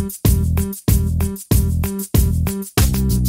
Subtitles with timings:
[0.00, 0.14] Thank
[3.12, 3.19] you.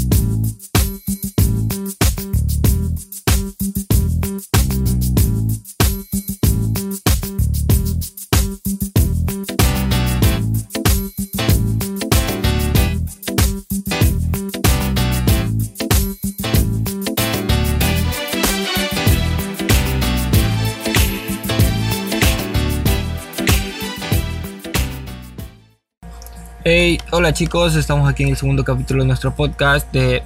[27.11, 30.23] Hola chicos, estamos aquí en el segundo capítulo de nuestro podcast de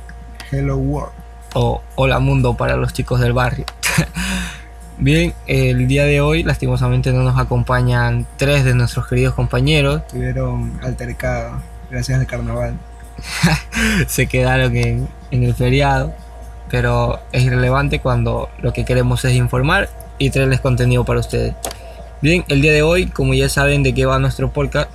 [0.51, 1.13] Hello World.
[1.53, 3.65] o Hola Mundo para los chicos del barrio.
[4.97, 10.07] Bien, el día de hoy lastimosamente no nos acompañan tres de nuestros queridos compañeros.
[10.07, 11.61] Tuvieron altercado
[11.91, 12.75] gracias al carnaval.
[14.07, 16.13] Se quedaron en, en el feriado,
[16.69, 21.53] pero es irrelevante cuando lo que queremos es informar y traerles contenido para ustedes.
[22.21, 24.89] Bien, el día de hoy, como ya saben de qué va nuestro podcast,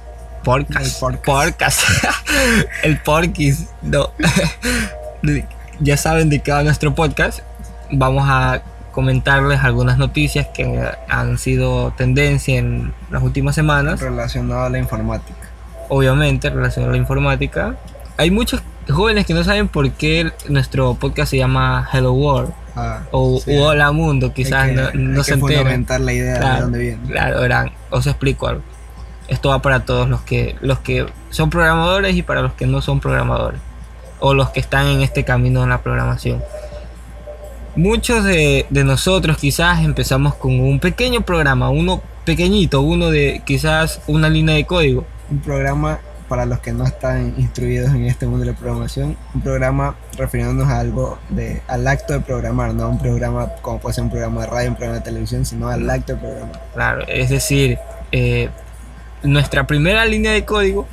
[0.45, 1.81] podcast, El podcast.
[2.83, 4.11] el porquis, no.
[5.81, 7.41] ya saben de qué va nuestro podcast.
[7.93, 14.01] Vamos a comentarles algunas noticias que han sido tendencia en las últimas semanas.
[14.01, 15.39] Relacionado a la informática.
[15.89, 17.77] Obviamente, relacionado a la informática.
[18.17, 23.01] Hay muchos jóvenes que no saben por qué nuestro podcast se llama Hello World Ah,
[23.11, 23.57] o sí.
[23.59, 25.59] Hola Mundo, quizás Hay que- no, no hay se que enteren.
[25.59, 26.99] fundamentar la idea de Claro, dónde viene.
[27.09, 28.63] Claro, verán, os explico algo.
[29.31, 32.83] Esto va para todos los que, los que son programadores y para los que no
[32.83, 33.61] son programadores.
[34.19, 36.43] O los que están en este camino en la programación.
[37.77, 44.03] Muchos de, de nosotros quizás empezamos con un pequeño programa, uno pequeñito, uno de quizás
[44.07, 45.07] una línea de código.
[45.31, 49.17] Un programa para los que no están instruidos en este mundo de la programación.
[49.35, 53.95] Un programa refiriéndonos a algo de, al acto de programar, no un programa como puede
[53.95, 56.63] ser un programa de radio, un programa de televisión, sino al acto de programar.
[56.73, 57.79] Claro, es decir,
[58.13, 58.49] eh,
[59.23, 60.87] nuestra primera línea de código,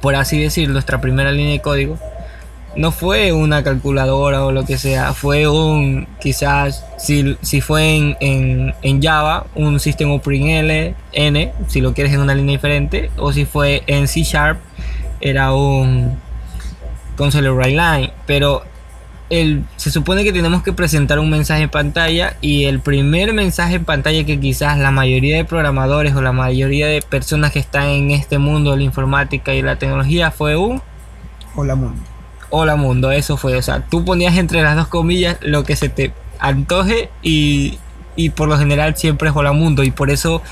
[0.00, 1.98] por así decir, nuestra primera línea de código,
[2.76, 8.16] no fue una calculadora o lo que sea, fue un, quizás, si, si fue en,
[8.20, 13.10] en, en Java, un System Operating L, N, si lo quieres en una línea diferente,
[13.16, 14.60] o si fue en C Sharp,
[15.20, 16.18] era un
[17.18, 18.62] Write Line, pero
[19.30, 23.76] el, se supone que tenemos que presentar un mensaje en pantalla y el primer mensaje
[23.76, 27.84] en pantalla que quizás la mayoría de programadores o la mayoría de personas que están
[27.84, 30.82] en este mundo de la informática y la tecnología fue un
[31.54, 32.02] Hola mundo.
[32.50, 35.88] hola mundo, eso fue, o sea, tú ponías entre las dos comillas lo que se
[35.88, 37.78] te antoje y,
[38.16, 40.42] y por lo general siempre es hola mundo y por eso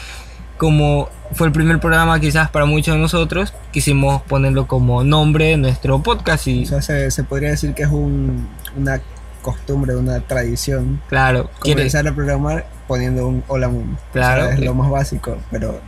[0.56, 5.56] como fue el primer programa quizás para muchos de nosotros, quisimos ponerlo como nombre de
[5.56, 9.00] nuestro podcast y O sea, se, se podría decir que es un, una
[9.42, 11.00] costumbre, una tradición.
[11.08, 13.98] claro, quiere- Comenzar a programar poniendo un hola mundo.
[14.12, 14.44] Claro.
[14.44, 15.80] O sea, es lo más básico, pero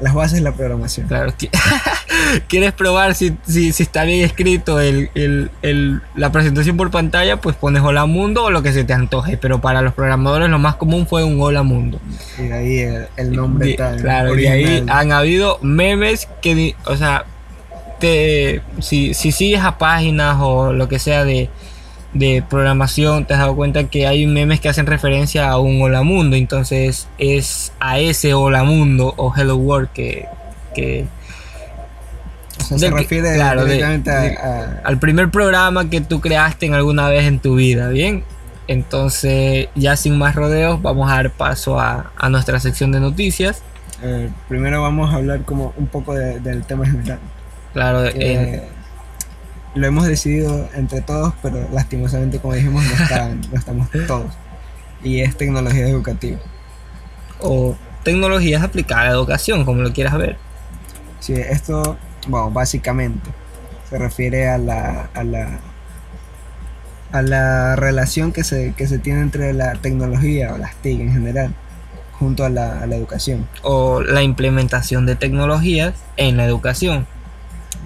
[0.00, 1.08] las bases de la programación.
[1.08, 1.50] Claro, qui-
[2.48, 7.40] quieres probar si, si, si está bien escrito el, el- el- la presentación por pantalla,
[7.40, 9.36] pues pones hola mundo o lo que se te antoje.
[9.38, 11.98] Pero para los programadores lo más común fue un hola mundo.
[12.38, 14.96] Y de ahí el, el nombre tan claro, y ahí original.
[14.98, 17.24] han habido memes que, o sea,
[17.98, 21.48] te, si, si sigues a páginas o lo que sea de,
[22.12, 26.02] de programación, te has dado cuenta que hay memes que hacen referencia a un hola
[26.02, 26.36] mundo.
[26.36, 30.26] Entonces es a ese hola mundo o hello world que,
[30.74, 31.06] que
[32.60, 36.00] O sea, se que- refiere claro, de- directamente a- de- a, al primer programa que
[36.00, 38.24] tú creaste en alguna vez en tu vida, ¿bien?
[38.68, 43.62] Entonces, ya sin más rodeos, vamos a dar paso a, a nuestra sección de noticias.
[44.02, 47.18] eh, primero vamos a hablar como un poco de- del tema general.
[47.72, 48.62] Claro, que eh,
[49.76, 54.32] lo hemos decidido entre todos, pero lastimosamente, como dijimos, no, están- no estamos todos.
[55.02, 56.38] Y es tecnología educativa.
[57.40, 60.36] o tecnologías aplicadas a la educación, como lo quieras ver.
[61.20, 61.96] Sí, esto,
[62.28, 63.30] bueno, básicamente
[63.90, 65.58] se refiere a la, a la,
[67.12, 71.12] a la relación que se, que se tiene entre la tecnología o las TIC en
[71.12, 71.54] general,
[72.18, 73.46] junto a la, a la educación.
[73.62, 77.06] O la implementación de tecnologías en la educación.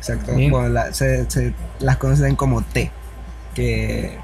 [0.00, 0.32] Exacto.
[0.50, 2.91] Bueno, la- se, se- las conocen como T,
[3.55, 4.19] que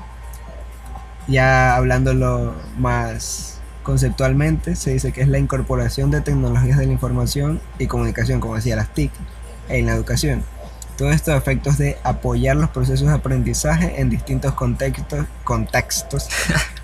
[1.29, 7.61] ya hablándolo más conceptualmente, se dice que es la incorporación de tecnologías de la información
[7.79, 9.13] y comunicación, como decía las TIC,
[9.69, 10.43] en la educación.
[10.97, 16.29] Todo esto a efectos de apoyar los procesos de aprendizaje en distintos contextos, contextos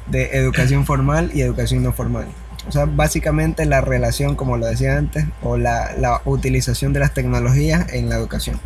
[0.07, 2.27] de educación formal y educación no formal.
[2.69, 7.13] O sea, básicamente la relación, como lo decía antes, o la, la utilización de las
[7.13, 8.61] tecnologías en la educación.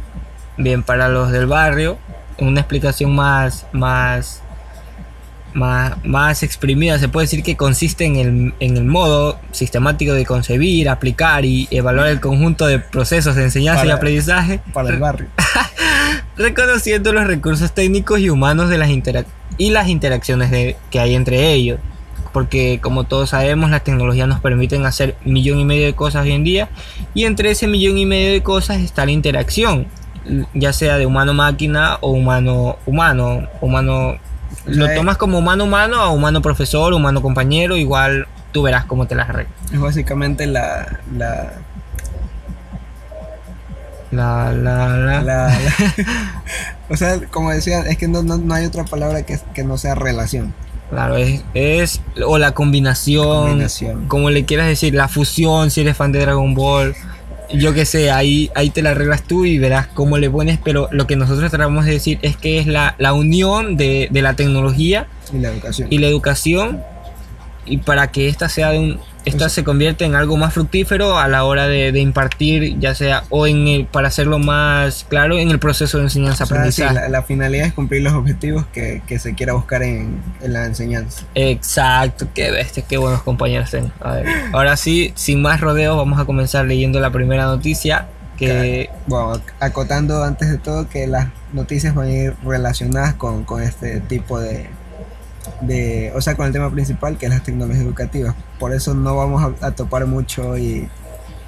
[0.58, 1.98] Bien, para los del barrio,
[2.38, 4.42] una explicación más, más,
[5.54, 10.26] más, más exprimida, se puede decir que consiste en el, en el modo sistemático de
[10.26, 14.98] concebir, aplicar y evaluar el conjunto de procesos de enseñanza y Para- aprendizaje, Para el
[14.98, 15.28] barrio.
[16.36, 18.90] reconociendo los recursos técnicos y humanos de las
[19.58, 21.80] y las interacciones de- que hay entre ellos.
[22.36, 26.32] Porque como todos sabemos, las tecnologías nos permiten hacer millón y medio de cosas hoy
[26.32, 26.68] en día.
[27.14, 29.86] Y entre ese millón y medio de cosas está la interacción.
[30.52, 33.48] Ya sea de humano-máquina o humano-humano.
[33.62, 34.18] Humano.
[34.66, 37.74] Lo tomas como humano-humano o humano-profesor, humano-compañero.
[37.78, 39.54] Igual tú verás cómo te las arreglas.
[39.72, 41.00] Es básicamente la.
[41.16, 41.52] la,
[44.10, 45.22] La, la, la.
[45.22, 45.58] la- la-
[46.90, 49.78] o sea, como decía, es que no, no, no hay otra palabra que, que no
[49.78, 50.52] sea relación.
[50.90, 52.00] Claro, es, es.
[52.24, 53.26] O la combinación.
[53.48, 54.06] Combinación.
[54.08, 56.94] como le quieras decir, la fusión, si eres fan de Dragon Ball,
[57.52, 60.88] yo que sé, ahí, ahí te la arreglas tú y verás cómo le pones, pero
[60.92, 64.34] lo que nosotros tratamos de decir es que es la, la unión de, de la
[64.34, 65.88] tecnología Y la educación.
[65.90, 66.82] y la educación
[67.64, 71.26] y para que esta sea de un esta se convierte en algo más fructífero a
[71.26, 75.50] la hora de, de impartir, ya sea o en el, para hacerlo más claro en
[75.50, 76.94] el proceso de O sea, sí, enseñanza-aprendizaje.
[76.94, 80.64] la, la finalidad es cumplir los objetivos que, que se quiera buscar en, en la
[80.64, 81.24] enseñanza.
[81.34, 83.90] Exacto, qué bestia, qué buenos compañeros tengo.
[84.00, 88.06] A ver, ahora sí, sin más rodeos, vamos a comenzar leyendo la primera noticia.
[88.38, 93.62] Que Bueno, acotando antes de todo que las noticias van a ir relacionadas con, con
[93.62, 94.68] este tipo de,
[95.60, 98.34] de, o sea, con el tema principal que es las tecnologías educativas.
[98.58, 100.88] Por eso no vamos a, a topar mucho hoy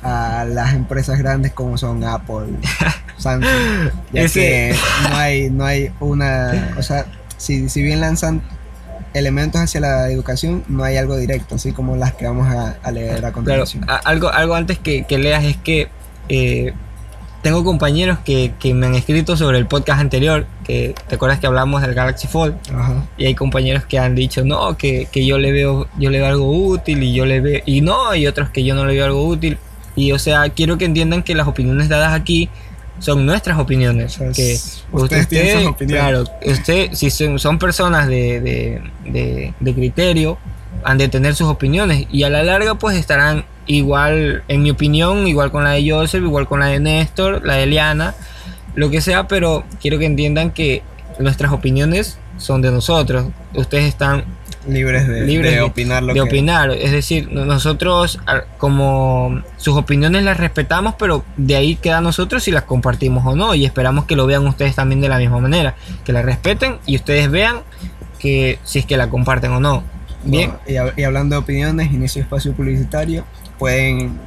[0.02, 2.46] a las empresas grandes como son Apple,
[3.18, 4.74] Samsung, ya que
[5.10, 7.04] no hay, no hay una, o sea,
[7.36, 8.40] si, si bien lanzan
[9.14, 12.90] elementos hacia la educación, no hay algo directo, así como las que vamos a, a
[12.92, 13.84] leer a Claro, continuación.
[13.90, 15.88] a- algo, algo antes que, que leas es que
[16.28, 16.72] eh,
[17.42, 21.46] tengo compañeros que, que me han escrito sobre el podcast anterior, que te acuerdas que
[21.46, 23.06] hablamos del Galaxy Fold, Ajá.
[23.16, 26.26] y hay compañeros que han dicho no, que, que yo le veo, yo le veo
[26.28, 29.04] algo útil y yo le veo, y no, y otros que yo no le veo
[29.06, 29.56] algo útil.
[29.94, 32.48] Y o sea, quiero que entiendan que las opiniones dadas aquí
[33.00, 34.14] son nuestras opiniones.
[34.16, 36.02] O sea, que es- ustedes tienen sus opiniones.
[36.02, 40.38] Claro, usted, si son, son personas de, de, de- de criterio,
[40.84, 45.28] han de tener sus opiniones y a la larga pues estarán igual, en mi opinión,
[45.28, 48.14] igual con la de Joseph, igual con la de Néstor, la de Eliana,
[48.74, 50.82] lo que sea, pero quiero que entiendan que
[51.20, 53.26] nuestras opiniones son de nosotros.
[53.54, 54.24] Ustedes están
[54.68, 56.70] libres de, libres de de- opinar lo de que opinar.
[56.70, 58.18] Es decir, no- nosotros
[58.58, 63.34] como sus opiniones las respetamos, pero de ahí queda a nosotros si las compartimos o
[63.34, 63.54] no.
[63.54, 65.74] Y esperamos que lo vean ustedes también de la misma manera.
[66.04, 67.56] Que la respeten y ustedes vean
[68.18, 69.82] que si es que la comparten o no.
[70.24, 70.52] Bien.
[70.66, 73.24] Y, y hablando de opiniones, inicio espacio publicitario,
[73.58, 74.18] pueden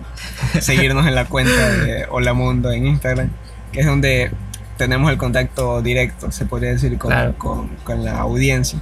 [0.59, 3.29] seguirnos en la cuenta de Hola Mundo en Instagram,
[3.71, 4.31] que es donde
[4.77, 7.35] tenemos el contacto directo, se podría decir, con, Claro.
[7.37, 8.79] con- con la audiencia.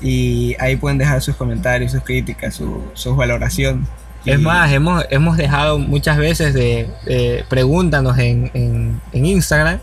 [0.00, 3.86] Y ahí pueden dejar sus comentarios, sus críticas, su, sus valoraciones.
[4.26, 9.78] Es más, hemos, hemos dejado muchas veces de, de pregúntanos en, en- en Instagram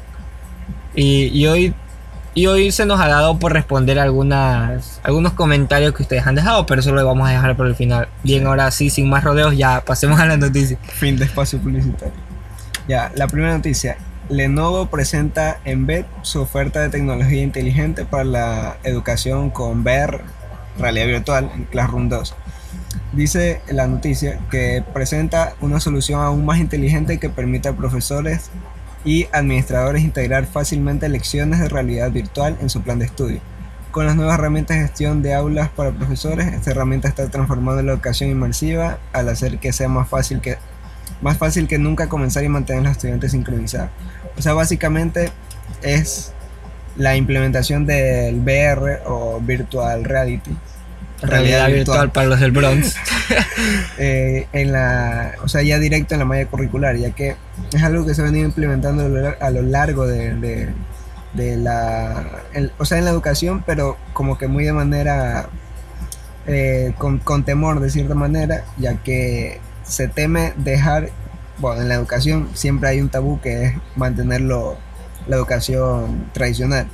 [0.95, 1.73] y, y hoy
[2.33, 6.65] y hoy se nos ha dado por responder algunas algunos comentarios que ustedes han dejado,
[6.65, 8.07] pero eso lo vamos a dejar por el final.
[8.23, 8.45] Bien, Sí.
[8.45, 10.77] ahora sí, sin más rodeos, ya pasemos a la noticia.
[10.83, 12.13] Fin de espacio publicitario.
[12.87, 13.97] Ya, la primera noticia.
[14.29, 20.21] Lenovo presenta en BED su oferta de tecnología inteligente para la educación con VR,
[20.79, 22.33] realidad virtual, en Classroom 2.
[23.11, 28.49] Dice la noticia que presenta una solución aún más inteligente que permite a profesores
[29.03, 33.41] y administradores integrar fácilmente lecciones de realidad virtual en su plan de estudio.
[33.91, 37.93] Con las nuevas herramientas de gestión de aulas para profesores, esta herramienta está transformando la
[37.93, 40.57] educación inmersiva al hacer que sea más fácil que,
[41.21, 43.89] más fácil que nunca comenzar y mantener a los estudiantes sincronizados.
[44.37, 45.29] O sea, básicamente
[45.81, 46.31] es
[46.95, 50.51] la implementación del VR o Virtual Reality.
[51.21, 52.95] Realidad virtual para los del Bronx.
[53.97, 57.35] eh, en la, o sea, ya directo en la malla curricular, ya que
[57.73, 60.69] es algo que se ha venido implementando a lo, lar- a lo largo de, de-
[61.33, 65.47] de la, el- o sea, en la educación, pero como que muy de manera,
[66.47, 71.09] eh, con, con temor de cierta manera, ya que se teme dejar,
[71.59, 74.77] bueno, en la educación siempre hay un tabú que es mantenerlo,
[75.27, 76.87] la educación tradicional,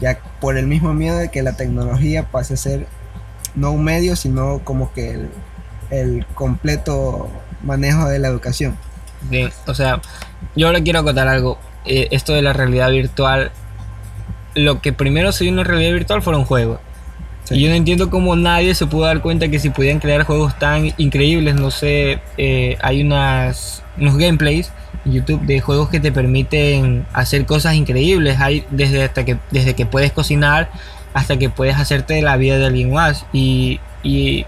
[0.00, 2.86] ya por el mismo miedo de que la tecnología pase a ser
[3.54, 5.28] no un medio, sino como que el,
[5.90, 7.28] el completo
[7.62, 8.76] manejo de la educación.
[9.22, 10.00] Bien, o sea,
[10.54, 11.58] yo ahora quiero acotar algo.
[11.84, 13.50] Eh, esto de la realidad virtual,
[14.54, 16.80] lo que primero se vio en la realidad virtual fueron juegos.
[17.44, 17.56] Sí.
[17.56, 20.58] Y yo no entiendo cómo nadie se pudo dar cuenta que si podían crear juegos
[20.58, 24.72] tan increíbles, no sé, eh, hay unas, unos gameplays
[25.04, 28.40] en YouTube de juegos que te permiten hacer cosas increíbles.
[28.40, 30.70] Hay desde hasta que desde que puedes cocinar,
[31.14, 33.24] hasta que puedes hacerte la vida de alguien más.
[33.32, 34.44] Y, y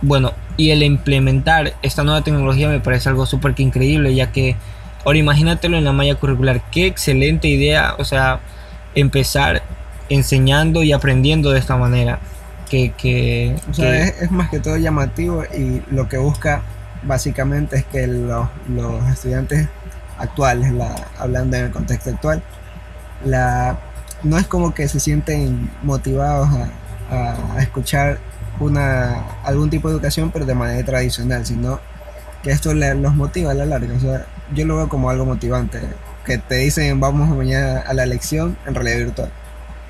[0.00, 4.56] bueno, y el implementar esta nueva tecnología me parece algo súper que increíble, ya que
[5.04, 6.62] ahora imagínatelo en la malla curricular.
[6.70, 8.40] Qué excelente idea, o sea,
[8.94, 9.62] empezar
[10.08, 12.18] enseñando y aprendiendo de esta manera.
[12.70, 16.62] Que, que, O sea, que- es, es más que todo llamativo y lo que busca
[17.02, 19.68] básicamente es que los, los estudiantes
[20.18, 22.42] actuales, la, hablando en el contexto actual,
[23.24, 23.78] la,
[24.22, 28.18] no es como que se sienten motivados a, a- a escuchar
[28.60, 31.78] una, algún tipo de educación, pero de manera tradicional, sino
[32.42, 33.94] que esto le- los motiva a la larga.
[33.94, 35.80] O sea, yo lo veo como algo motivante.
[36.24, 39.30] Que te dicen vamos mañana a la lección en realidad virtual.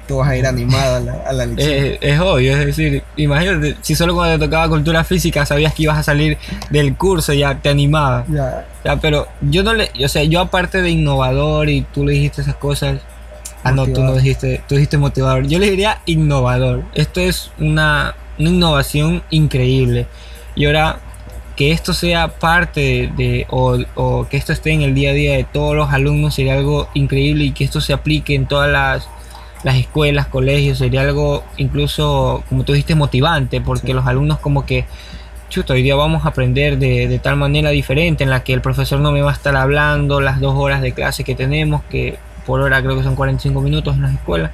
[0.06, 1.72] Tú vas a ir animado a la, a la lección.
[1.72, 5.82] Es, es obvio, es decir, imagínate, si solo cuando te tocaba cultura física sabías que
[5.84, 6.38] ibas a salir
[6.70, 8.24] del curso, ya te animaba.
[8.28, 12.12] Ya, Ya, pero yo no le, o sea, yo aparte de innovador y tú le
[12.12, 13.00] dijiste esas cosas,
[13.68, 16.84] ah no, tú no dijiste, tú dijiste motivador, yo le diría innovador.
[16.94, 20.06] Esto es una, una innovación increíble.
[20.54, 21.00] Y ahora
[21.56, 25.14] que esto sea parte de, de- o, o que esto esté en el día a
[25.14, 28.70] día de todos los alumnos sería algo increíble y que esto se aplique en todas
[28.70, 29.08] las,
[29.64, 33.92] las escuelas, colegios, sería algo incluso, como tú dijiste, motivante, porque Sí.
[33.94, 34.84] los alumnos como que
[35.48, 38.60] chuta, hoy día vamos a aprender de, de tal manera diferente en la que el
[38.60, 42.18] profesor no me va a estar hablando las dos horas de clase que tenemos, que
[42.46, 44.50] por hora creo que son 45 minutos en las escuelas.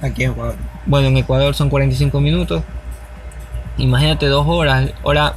[0.00, 0.54] aquí en Ecuador.
[0.86, 2.62] Bueno, en Ecuador son 45 minutos.
[3.78, 4.90] Imagínate dos horas.
[5.02, 5.34] Ahora,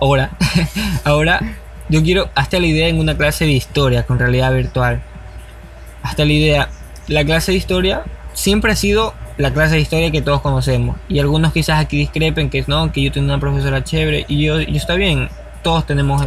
[0.00, 0.30] ahora,
[1.04, 1.40] ahora
[1.88, 5.00] yo quiero hasta la idea en una clase de historia con realidad virtual.
[6.02, 6.68] Hasta la idea,
[7.08, 10.96] la clase de historia siempre ha sido la clase de historia que todos conocemos.
[11.08, 14.60] Y algunos quizás aquí discrepen que no, que yo tengo una profesora chévere y yo,
[14.60, 15.28] yo está bien.
[15.62, 16.24] Todos tenemos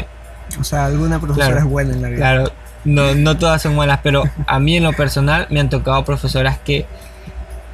[0.60, 1.62] O sea, alguna profesora Claro.
[1.66, 2.18] es buena en la vida.
[2.18, 2.52] Claro,
[2.86, 6.58] no, no todas son malas, pero a mí en lo personal me han tocado profesoras
[6.58, 6.86] que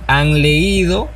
[0.08, 1.10] han leído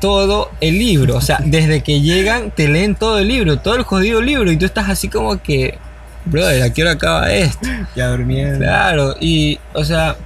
[0.00, 1.16] todo el libro.
[1.16, 4.56] O sea, desde que llegan te leen todo el libro, todo el jodido libro, y
[4.56, 5.78] tú estás así como que,
[6.24, 7.68] brother, ¿a qué hora acaba esto?
[7.96, 8.58] Ya durmiendo.
[8.58, 10.16] Claro, y o sea,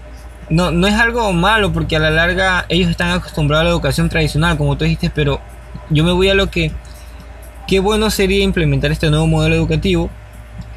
[0.50, 4.08] no, no es algo malo porque a la larga ellos están acostumbrados a la educación
[4.08, 5.40] tradicional, como tú dijiste, pero
[5.88, 6.72] yo me voy a lo que,
[7.66, 10.10] qué bueno sería implementar este nuevo modelo educativo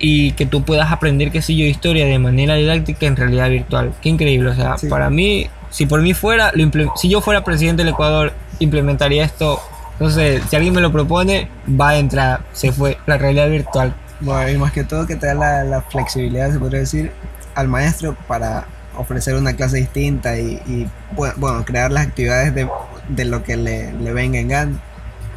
[0.07, 3.91] y que tú puedas aprender, qué sé yo, historia de manera didáctica en realidad virtual.
[4.01, 4.87] Qué increíble, o sea, Sí.
[4.87, 9.59] para mí, si por mí fuera, lo si yo fuera presidente del Ecuador, implementaría esto.
[9.93, 13.95] Entonces, si alguien me lo propone, va a entrar, se fue, la realidad virtual.
[14.19, 17.11] Bueno, y más que todo que te da la, la flexibilidad, se podría decir,
[17.55, 18.65] al maestro para
[18.97, 22.67] ofrecer una clase distinta y, y, bu- bueno, crear las actividades de,
[23.09, 24.79] de lo que le, le venga en gana.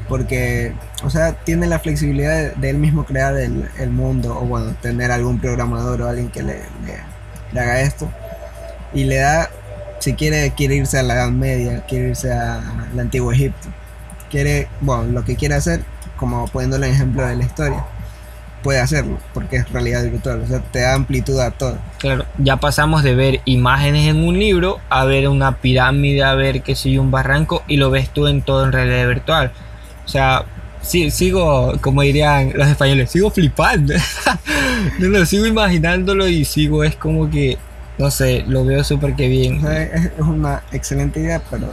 [0.08, 0.72] Porque,
[1.04, 5.10] o sea, tiene la flexibilidad de, él mismo crear el, el mundo o, bueno, tener
[5.12, 6.62] algún programador o alguien que le,
[7.52, 8.10] le- haga esto.
[8.92, 9.50] Y le da,
[10.00, 12.62] si quiere, quiere irse a la Edad Media, quiere irse a
[12.92, 13.68] el Antiguo Egipto.
[14.30, 15.82] Quiere, bueno, lo que quiere hacer,
[16.16, 17.84] como poniéndole el ejemplo de la historia
[18.62, 21.78] puede hacerlo, porque es realidad virtual, o sea, te da amplitud a todo.
[21.98, 26.62] Claro, ya pasamos de ver imágenes en un libro a ver una pirámide, a ver
[26.62, 29.52] que sigue un barranco y lo ves tú en todo en realidad virtual.
[30.04, 30.44] O sea,
[30.82, 33.94] sí, sigo, como dirían los españoles, sigo flipando.
[34.99, 37.58] no lo sigo imaginándolo y sigo, es como que,
[37.99, 39.64] no sé, lo veo súper que bien.
[39.66, 41.68] es, una excelente idea, pero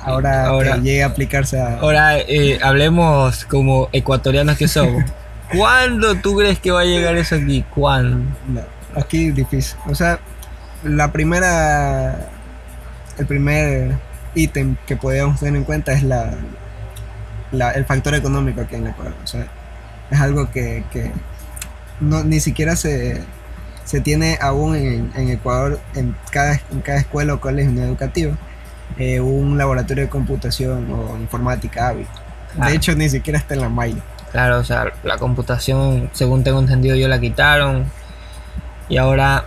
[0.00, 1.78] ahora, Ahora- que llegue a aplicarse a...
[1.78, 5.04] Ahora eh, hablemos como ecuatorianos que somos.
[5.56, 7.64] ¿Cuándo tú crees que va a llegar eso aquí?
[7.74, 8.18] ¿Cuándo?
[8.48, 8.62] No,
[9.00, 9.78] aquí es difícil.
[9.86, 10.18] O sea,
[10.82, 12.28] la primera...
[13.18, 13.92] El primer
[14.34, 16.34] ítem que podríamos tener en cuenta es la,
[17.52, 19.14] la- el factor económico aquí en Ecuador.
[19.22, 19.46] O sea,
[20.10, 21.10] es algo que, que
[22.00, 23.22] no, ni siquiera se,
[23.84, 28.36] se tiene aún en, en Ecuador, en cada, en cada escuela o colegio educativo,
[28.98, 32.06] eh, un laboratorio de computación o informática hábil.
[32.58, 32.68] Ah.
[32.68, 34.02] De hecho, ni siquiera está en la malla.
[34.32, 37.84] Claro, o sea, la computación, según tengo entendido, yo la quitaron.
[38.88, 39.44] Y ahora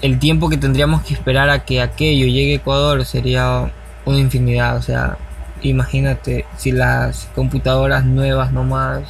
[0.00, 3.70] el tiempo que tendríamos que esperar a que aquello llegue a Ecuador sería
[4.04, 4.76] una infinidad.
[4.76, 5.16] O sea,
[5.62, 9.02] imagínate si las computadoras nuevas nomás.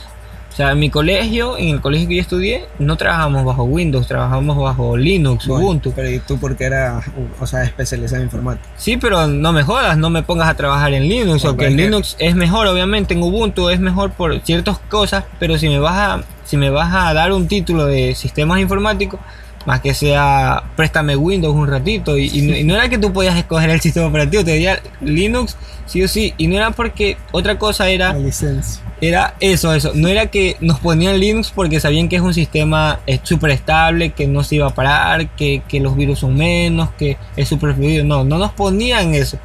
[0.52, 4.08] O sea, en mi colegio, en el colegio que yo estudié, no trabajamos bajo Windows,
[4.08, 5.92] trabajamos bajo Linux, Bueno, Ubuntu.
[5.94, 7.00] Pero ¿y tú porque era,
[7.38, 8.68] o sea, especializado en informática?
[8.76, 11.66] Sí, pero no me jodas, no me pongas a trabajar en Linux, Bueno, o que
[11.66, 15.68] es en Linux es mejor, obviamente, en Ubuntu es mejor por ciertas cosas, pero si
[15.68, 19.20] me vas a, si me vas a dar un título de sistemas informáticos,
[19.68, 23.12] más que sea, préstame Windows un ratito, y, y no, y no era que tú
[23.12, 27.18] podías escoger el sistema operativo, te decía Linux sí o sí, y no era porque
[27.32, 28.82] otra cosa era La licencia.
[29.02, 29.92] era eso, eso.
[29.94, 34.26] No era que nos ponían Linux porque sabían que es un sistema súper estable, que
[34.26, 38.04] no se iba a parar, que, que los virus son menos, que es súper fluido.
[38.04, 39.38] No, no nos ponían eso.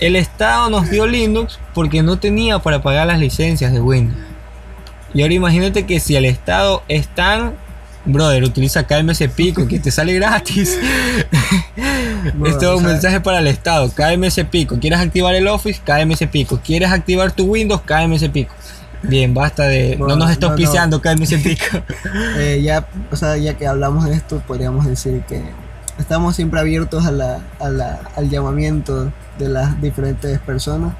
[0.00, 4.18] el Estado nos dio Linux porque no tenía para pagar las licencias de Windows.
[5.14, 7.54] Y ahora imagínate que si el Estado es tan
[8.04, 10.78] brother, utiliza KMS Pico que te sale gratis.
[12.46, 13.90] Esto es un mensaje para el Estado.
[13.90, 14.78] KMS Pico.
[14.78, 15.80] ¿Quieres activar el Office?
[15.84, 16.60] KMS Pico.
[16.64, 17.82] ¿Quieres activar tu Windows?
[17.82, 18.54] KMS Pico.
[19.02, 19.96] Bien, basta de.
[19.96, 21.64] no nos está auspiciando KMS Pico.
[22.36, 25.42] Eh, ya, o sea, ya que hablamos de esto, podríamos decir que
[25.98, 30.94] estamos siempre abiertos a la, a la, al llamamiento de las diferentes personas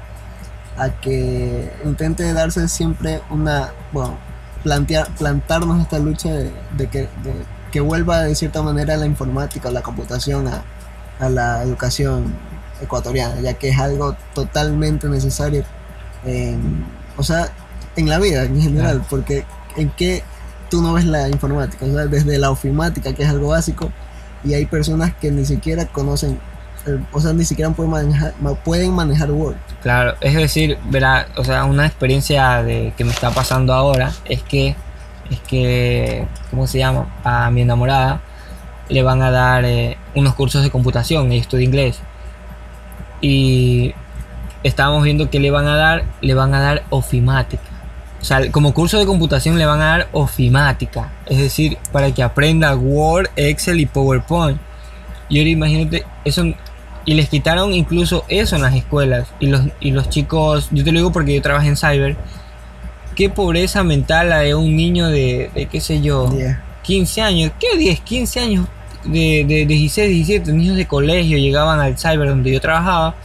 [0.77, 3.71] a que intente darse siempre una.
[3.91, 4.17] Bueno,
[4.63, 7.07] plantear, plantarnos esta lucha de, que,
[7.71, 10.63] que, vuelva de cierta manera la informática o la computación a,
[11.29, 12.33] la educación
[12.81, 15.63] ecuatoriana, ya que es algo totalmente necesario,
[16.25, 16.85] en,
[17.17, 17.49] o sea,
[17.95, 19.45] en la vida en general, porque
[19.77, 20.23] en qué
[20.69, 23.91] tú no ves la informática, o sea, desde la ofimática, que es algo básico,
[24.43, 26.39] y hay personas que ni siquiera conocen
[27.11, 29.55] o sea, ni siquiera pueden manejar, pueden manejar Word.
[29.81, 34.41] Claro, es decir, verá, o sea, una experiencia de que me está pasando ahora es
[34.43, 34.75] que,
[35.29, 37.13] es que, ¿cómo se llama?
[37.23, 38.21] A mi enamorada
[38.89, 41.99] le van a dar eh, unos cursos de computación, ella estudia inglés.
[43.21, 43.93] Y
[44.63, 47.63] estábamos viendo que le van a dar, le van a dar ofimática.
[48.21, 52.23] O sea, como curso de computación le van a dar ofimática, es decir, para que
[52.23, 54.59] aprenda Word, Excel y PowerPoint.
[55.27, 56.43] Y ahora imagínate, eso
[57.05, 59.27] y les quitaron incluso eso en las escuelas.
[59.39, 62.15] Y los, y los chicos, yo te lo digo porque yo trabajo en cyber.
[63.15, 66.29] Qué pobreza mental la de un niño de, de qué sé yo,
[66.83, 67.51] 15 años.
[67.59, 67.99] ¿Qué 10?
[68.01, 68.67] 15 años.
[69.03, 73.15] De, de 16, 17 niños de colegio llegaban al cyber donde yo trabajaba.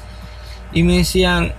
[0.72, 1.52] Y me decían,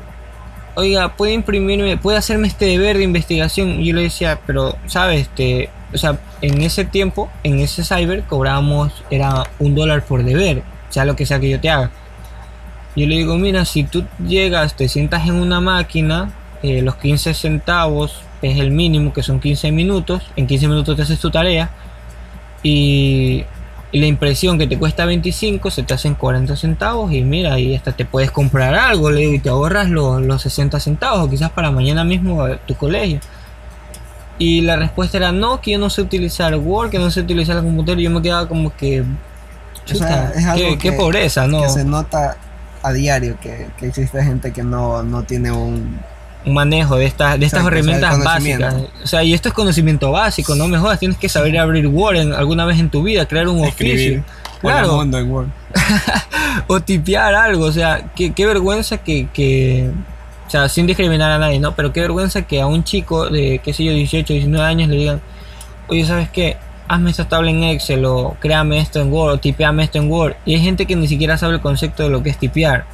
[0.75, 3.79] oiga, puede imprimirme, puede hacerme este deber de investigación.
[3.79, 5.21] Y yo le decía, pero, ¿sabes?
[5.21, 10.63] Este, o sea, en ese tiempo, en ese cyber, cobrábamos, era un dólar por deber,
[10.89, 11.89] sea lo que sea que yo te haga.
[12.99, 17.33] Yo le digo, mira, si tú llegas, te sientas en una máquina, eh, los 15
[17.33, 21.69] centavos es el mínimo, que son 15 minutos, en 15 minutos te haces tu tarea
[22.61, 23.45] y,
[23.91, 27.93] la impresión que te cuesta 25 se te hacen 40 centavos y mira, y hasta
[27.93, 31.51] te puedes comprar algo, le digo, y te ahorras los, los 60 centavos, o quizás
[31.51, 33.21] para mañana mismo tu colegio.
[34.37, 37.57] Y la respuesta era no, que yo no sé utilizar Word, que no sé utilizar
[37.57, 37.99] el computador.
[37.99, 39.03] Y yo me quedaba como que.
[39.85, 41.61] Chuta, es algo qué, pobreza, ¿no?
[41.61, 42.37] Que se nota
[42.81, 45.99] a diario que, existe gente que no, tiene un,
[46.45, 48.75] un manejo de estas de estas herramientas básicas.
[49.03, 52.33] O sea, y esto es conocimiento básico, no me jodas, tienes que saber abrir Word
[52.33, 54.23] alguna vez en tu vida, crear un oficio.
[54.61, 55.01] Claro.
[55.01, 55.47] En Word.
[56.67, 59.89] o tipear algo, o sea, qué, qué vergüenza que, que,
[60.47, 61.75] o sea, sin discriminar a nadie, ¿no?
[61.75, 64.95] Pero qué vergüenza que a un chico de, qué sé yo, 18, 19 años le
[64.95, 65.21] digan,
[65.87, 66.57] oye, ¿sabes qué?
[66.89, 70.33] Hazme esta tabla en Excel o créame esto en Word o tipeame esto en Word.
[70.43, 72.85] Y hay gente que ni siquiera sabe el concepto de lo que es tipear.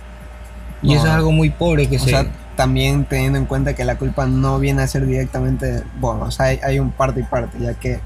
[0.83, 3.97] Y eso es algo muy pobre que o Sea, también teniendo en cuenta que la
[3.97, 7.73] culpa no viene a ser directamente, bueno, o sea, hay, un parte y parte, ya
[7.73, 7.99] que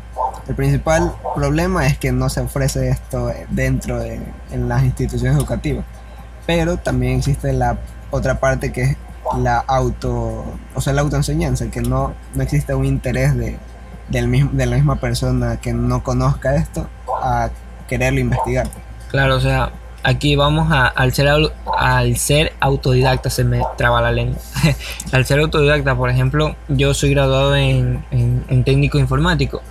[0.48, 4.22] el principal problema es que no se ofrece esto dentro de
[4.52, 5.84] en las instituciones educativas.
[6.46, 7.80] Pero también existe la
[8.12, 8.98] otra parte que es
[9.38, 13.58] la auto, o sea, la autoenseñanza, que no, no existe un interés de,
[14.10, 16.88] del mismo, de la misma persona que no conozca esto
[17.22, 17.50] a
[17.88, 18.68] quererlo investigar.
[19.10, 19.72] Claro, o sea,
[20.04, 21.30] aquí vamos a, al, ser,
[21.78, 24.40] al ser autodidacta, se me traba la lengua.
[25.12, 29.62] al ser autodidacta, por ejemplo, yo soy graduado en, en, técnico informático,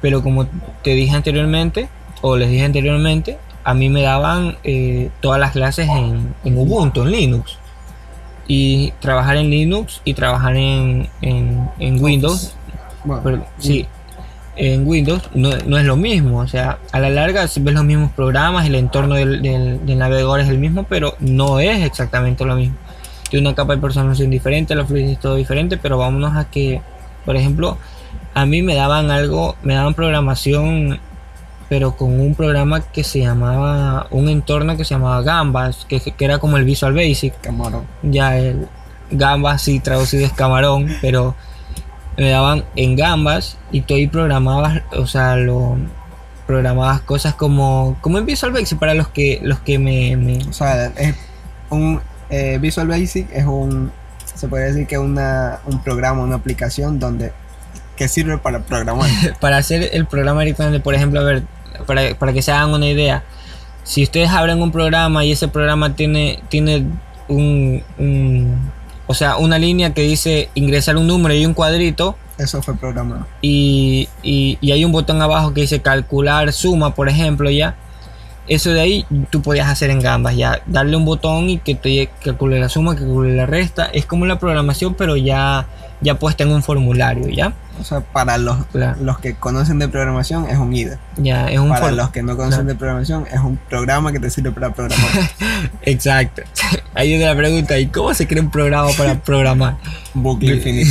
[0.00, 0.46] pero como
[0.82, 1.88] te dije anteriormente,
[2.22, 7.02] o les dije anteriormente, a mí me daban eh, todas las clases en, en, Ubuntu,
[7.02, 7.58] en Linux.
[8.48, 12.54] Y trabajar en Linux y trabajar en, en, en Windows
[13.22, 13.86] pero, sí,
[14.56, 16.38] en Windows no, es lo mismo.
[16.38, 20.48] O sea, a la larga ves los mismos programas, el entorno del, del, navegador es
[20.48, 22.76] el mismo, pero no es exactamente lo mismo.
[23.28, 26.80] Tiene una capa de personalización diferente, la fluidez es todo diferente, pero vámonos a que,
[27.24, 27.76] por ejemplo,
[28.34, 31.00] a mí me daban algo, me daban programación,
[31.68, 36.24] pero con un programa que se llamaba, un entorno que se llamaba Gambas, que, que
[36.24, 37.40] era como el Visual Basic.
[37.40, 37.84] Camarón.
[38.02, 38.68] Ya el
[39.10, 41.34] Gambas sí traducido es camarón, pero
[42.16, 45.76] me daban en gambas y tú ahí programabas, o sea, lo
[46.46, 50.86] programabas cosas como como en Visual Basic para los que los que me, o sea,
[50.96, 51.14] es
[51.70, 52.00] un
[52.30, 53.90] eh, Visual Basic es un
[54.36, 57.32] se puede decir que es una, un programa, una aplicación donde
[57.96, 59.08] que sirve para programar.
[59.40, 61.42] para hacer el programa directamente, por ejemplo, a ver,
[61.86, 63.24] para, para que se hagan una idea.
[63.82, 66.86] Si ustedes abren un programa y ese programa tiene, tiene
[67.28, 68.72] un, un
[69.06, 72.16] o sea, una línea que dice ingresar un número y un cuadrito.
[72.38, 73.26] Eso fue programado.
[73.40, 77.76] Y, y, hay un botón abajo que dice calcular suma, por ejemplo, ya.
[78.48, 82.10] eso de ahí tú podías hacer en Gambas, ya darle un botón y que te
[82.22, 83.86] calcule la suma, que calcule la resta.
[83.86, 85.66] Es como la programación, pero ya,
[86.00, 87.54] ya puesta en un formulario, ¿ya?
[87.80, 88.96] O sea, para los, Claro.
[89.02, 90.98] los que conocen de programación es un IDE.
[91.16, 94.30] Ya, es un Para los que no conocen de programación es un programa que te
[94.30, 95.10] sirve para programar.
[95.82, 96.42] Exacto.
[96.94, 99.76] Ahí viene la pregunta, ¿y cómo se crea un programa para programar?
[100.14, 100.90] Bucle infinito.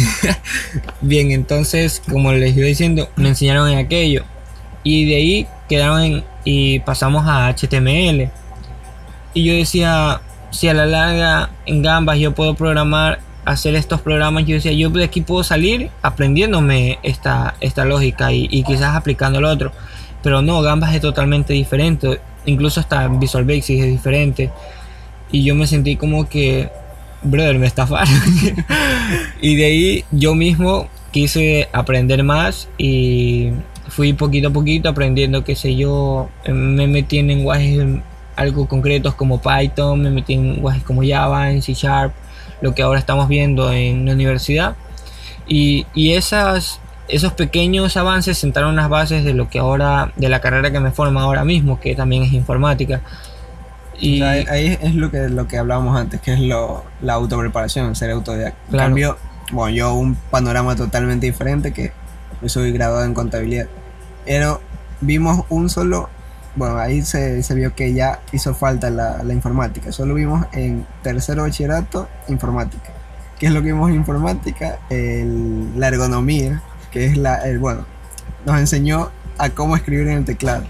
[1.02, 4.24] Bien, entonces, como les iba diciendo, me enseñaron en aquello.
[4.84, 8.30] Y de ahí quedaron en, y pasamos a HTML.
[9.34, 10.22] Y yo decía,
[10.52, 14.90] si a la larga en Gambas yo puedo programar, hacer estos programas, yo decía, yo
[14.90, 19.72] de aquí puedo salir aprendiéndome esta, esta lógica y, quizás aplicando el otro.
[20.24, 22.20] Pero no, Gambas es totalmente diferente.
[22.46, 24.50] Incluso hasta Visual Basic es diferente.
[25.32, 26.70] Y yo me sentí como que,
[27.22, 28.14] brother, me estafaron.
[29.42, 33.52] y de ahí yo mismo quise aprender más y
[33.88, 37.86] fui poquito a poquito aprendiendo, qué sé yo, me metí en lenguajes
[38.36, 42.14] algo concretos como Python, me metí en lenguajes como Java, en C Sharp,
[42.66, 44.76] lo que ahora estamos viendo en la universidad.
[45.48, 50.42] Y, y esas, esos pequeños avances sentaron las bases de lo que ahora, de la
[50.42, 53.02] carrera que me forma ahora mismo, que también es informática.
[54.00, 56.84] Y O sea, ahí- ahí es lo que, lo que hablábamos antes, que es lo,
[57.02, 58.58] la autopreparación, ser autodidacta.
[58.66, 58.86] En Claro.
[58.88, 59.18] cambio,
[59.52, 61.94] bueno, yo un panorama totalmente diferente, que
[62.42, 63.68] yo soy graduado en contabilidad.
[64.26, 64.60] Pero
[65.02, 66.10] vimos un solo,
[66.56, 69.92] bueno, ahí se, se vio que ya hizo falta la, la informática.
[69.92, 72.92] Solo vimos en tercero bachillerato informática.
[73.40, 74.80] ¿Qué es lo que vimos en informática?
[74.90, 77.86] El- la ergonomía, que es la, el, bueno,
[78.46, 80.64] nos enseñó a cómo escribir en el teclado.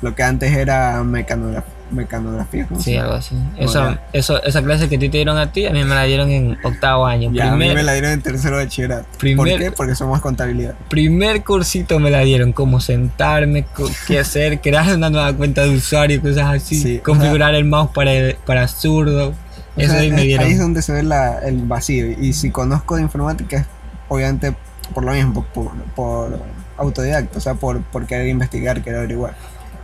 [0.00, 1.74] Lo que antes era mecanografía.
[1.90, 3.34] Mecanografía ¿cómo se Sí, algo así.
[3.56, 3.98] Eso, Bueno.
[4.12, 6.30] eso, esa clase que a ti te dieron a ti, a mí me la dieron
[6.30, 7.30] en octavo año.
[7.32, 9.04] Ya, a mí primer, me la dieron en tercero de bachillerato.
[9.10, 9.70] ¿Por Primer- qué?
[9.72, 10.74] Porque somos contabilidad.
[10.88, 13.66] primer cursito me la dieron, como sentarme,
[14.06, 17.90] qué hacer, crear una nueva cuenta de usuario, cosas así, Sí, o configurar el mouse
[17.94, 18.10] para,
[18.46, 19.34] para zurdo.
[19.76, 20.46] Eso sea, ahí me es- dieron.
[20.46, 22.06] ahí es donde se ve la- el vacío.
[22.20, 23.66] Y si conozco de informática
[24.08, 24.54] obviamente
[24.92, 26.38] por lo mismo, por, por
[26.76, 29.34] autodidacta, o sea, por, por querer investigar, querer averiguar.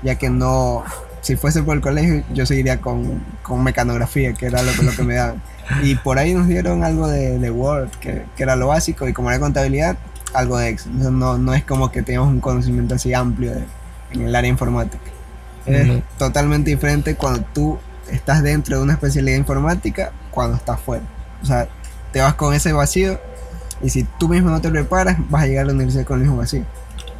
[0.03, 0.83] Ya que no,
[1.27, 4.93] si fuese por el colegio, yo seguiría con, con mecanografía, que era lo, que- lo
[4.93, 5.43] que me daban.
[5.83, 9.13] Y por ahí nos dieron algo de, de Word, que, que era lo básico, y
[9.13, 9.97] como era contabilidad,
[10.33, 10.93] algo de Excel.
[11.19, 13.65] No, no es como que tengamos un conocimiento así amplio de-
[14.13, 15.03] en el área informática.
[15.67, 17.79] Es totalmente diferente cuando tú
[18.11, 21.03] estás dentro de una especialidad informática cuando estás fuera.
[21.43, 21.67] O sea,
[22.13, 23.19] te vas con ese vacío
[23.83, 26.23] y si tú mismo no te preparas, vas a llegar a la universidad con el
[26.23, 26.63] mismo vacío.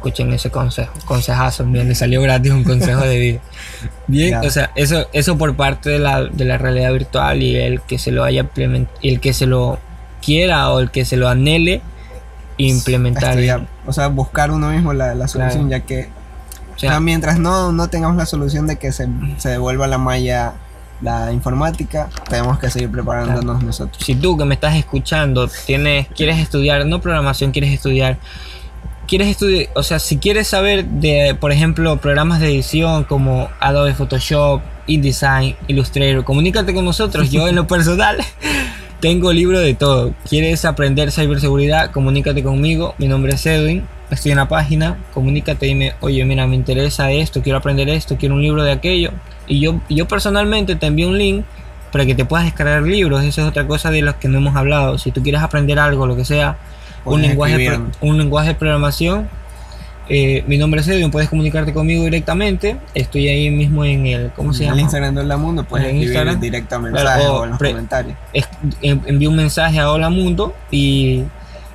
[0.07, 3.39] Escuchen ese consejo, consejazo, bien, le salió gratis un consejo de vida.
[4.07, 7.81] Bien, o sea, eso, eso por parte de la, de la realidad virtual y el
[7.81, 8.47] que se lo haya
[9.01, 9.79] el que se lo
[10.21, 11.81] quiera o el que se lo anhele
[12.55, 13.31] implementar.
[13.31, 13.67] Estudiar.
[13.85, 15.83] O sea, buscar uno mismo la, la solución, Claro.
[15.83, 16.03] ya que
[16.71, 19.87] O o sea, sea, mientras no, no tengamos la solución de que se, se devuelva
[19.87, 20.53] la malla
[21.01, 24.03] la informática, tenemos que seguir preparándonos nosotros.
[24.03, 28.17] si tú que me estás escuchando tienes, quieres estudiar, no programación, quieres estudiar,
[29.07, 33.93] quieres estudiar, o sea, si quieres saber de, por ejemplo, programas de edición como Adobe
[33.93, 37.31] Photoshop, InDesign, Illustrator, comunícate con nosotros.
[37.31, 38.17] Yo en lo personal
[38.99, 40.13] tengo libro de todo.
[40.29, 41.91] ¿Quieres aprender ciberseguridad?
[41.91, 42.95] Comunícate conmigo.
[42.97, 43.87] Mi nombre es Edwin.
[44.11, 44.97] Estoy en la página.
[45.13, 48.71] Comunícate y dime, oye, mira, me interesa esto, quiero aprender esto, quiero un libro de
[48.71, 49.11] aquello.
[49.47, 51.45] Y yo, yo personalmente te envío un link
[51.91, 53.23] para que te puedas descargar libros.
[53.23, 54.97] Esa es otra cosa de los que no hemos hablado.
[54.97, 56.57] Si tú quieres aprender algo, lo que sea,
[57.05, 59.29] un lenguaje, un lenguaje de programación.
[60.09, 62.77] eh, mi nombre es Edwin, puedes comunicarte conmigo directamente.
[62.93, 64.81] Estoy ahí mismo en el, ¿cómo se en el llama?
[64.81, 66.35] Instagram de Hola Mundo puedes En Instagram.
[66.35, 68.17] a Claro, mensajes o o en los comentarios.
[68.81, 71.23] envío un mensaje a Hola Mundo y,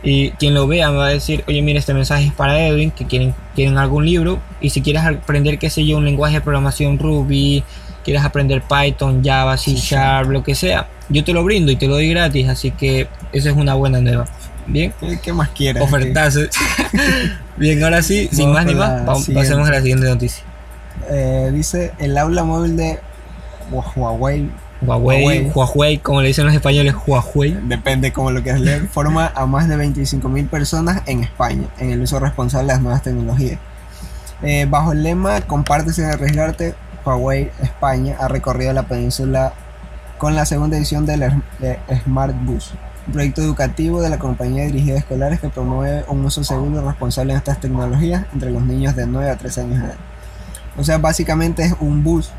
[0.03, 2.91] y quien lo vea me va a decir, oye, mira, este mensaje es para Edwin,
[2.91, 4.39] que quieren, quieren algún libro.
[4.61, 7.63] Y si quieres aprender, qué sé yo, un lenguaje de programación Ruby,
[8.05, 11.77] quieres aprender Python, Java, C Sí, Sharp, lo que sea, yo te lo brindo y
[11.77, 12.49] te lo doy gratis.
[12.49, 14.25] Así que esa es una buena nueva.
[14.67, 15.83] Bien, ¿Qué, qué más quieres?
[15.83, 16.41] ofertazo.
[17.57, 19.35] Bien, ahora sí, sin más ni más, siguiente.
[19.35, 20.45] pasemos a la siguiente noticia.
[21.11, 22.99] Eh, dice el aula móvil de
[23.71, 25.51] Huawei, Huawei, Huawei.
[25.55, 27.59] Huawei, como le dicen los españoles, Huawei.
[27.65, 32.01] depende cómo lo quieras leer, forma a más de 25.000 personas en España en el
[32.03, 33.59] uso responsable de las nuevas tecnologías.
[34.43, 39.53] Eh, bajo el lema Comparte sin arriesgarte, Huawei España ha recorrido la península
[40.19, 41.21] con la segunda edición del
[41.59, 42.73] de Smart Bus,
[43.07, 46.85] un proyecto educativo de la compañía dirigida a escolares que promueve un uso seguro y
[46.85, 49.97] responsable de estas tecnologías entre los niños de 9 a 13 años de edad.
[50.79, 52.31] O sea, básicamente es un bus,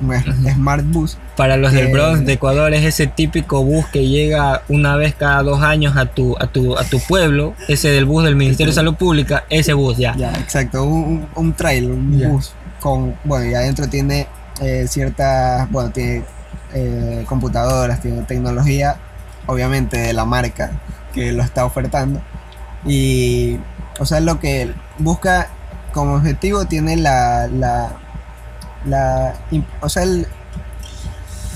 [0.00, 0.12] un.
[0.54, 4.62] Smart Bus, Para los del Eh, Bronx de Ecuador es ese típico bus que llega
[4.68, 8.24] una vez cada dos años a tu, a tu, a tu pueblo, ese del bus
[8.24, 10.14] del Ministerio de Salud Pública, ese bus ya.
[10.16, 12.28] Ya, exacto, un, un, trailer, un Ya.
[12.28, 14.26] bus con, bueno, y adentro tiene
[14.62, 16.24] eh, ciertas, bueno, tiene
[16.72, 18.96] eh, computadoras, tiene tecnología,
[19.50, 20.70] obviamente de la marca
[21.12, 22.20] que lo está ofertando.
[22.86, 23.58] Y,
[23.98, 25.48] o sea, lo que busca
[25.92, 27.92] como objetivo tiene la, la,
[28.86, 29.34] la
[29.80, 30.26] o sea, el,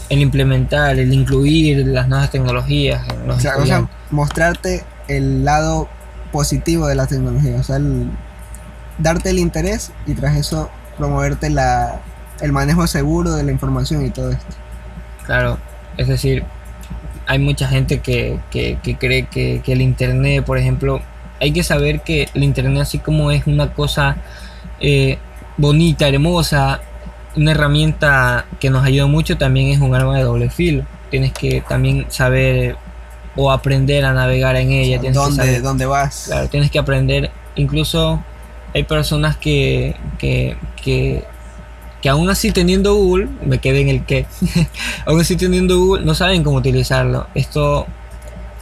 [0.08, 3.96] el implementar, el incluir las nuevas tecnologías los o sea, o sea, estudiantes.
[4.10, 5.88] mostrarte el lado
[6.32, 8.10] positivo de la tecnología, o sea, el-
[8.98, 12.00] darte el interés y tras eso promoverte la,
[12.40, 14.56] el manejo seguro de la información y todo esto.
[15.24, 15.58] Claro,
[15.96, 16.44] es decir,
[17.26, 21.00] hay mucha gente que, que- que cree que, que el Internet, por ejemplo,
[21.40, 24.16] hay que saber que el Internet así como es una cosa
[24.80, 25.18] eh,
[25.56, 26.80] bonita, hermosa,
[27.36, 30.84] una herramienta que nos ayuda mucho, también es un arma de doble filo.
[31.10, 32.76] Tienes que también saber
[33.36, 35.00] o aprender a navegar en ella.
[35.00, 36.24] Tienes que ¿Dónde, saber- dónde vas?
[36.26, 37.30] Claro, tienes que aprender.
[37.56, 38.22] Incluso
[38.74, 41.24] hay personas que, que, que,
[42.04, 44.26] que aún así teniendo Google, me quedé en el que,
[45.06, 47.28] aún así teniendo Google, no saben cómo utilizarlo.
[47.34, 47.86] Esto,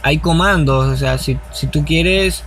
[0.01, 2.45] hay comandos, o sea, si, si tú quieres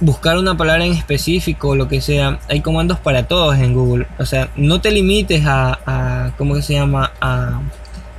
[0.00, 4.06] buscar una palabra en específico o lo que sea, hay comandos para todos en Google.
[4.18, 7.12] O sea, no te limites a, a ¿cómo se llama?
[7.22, 7.62] A,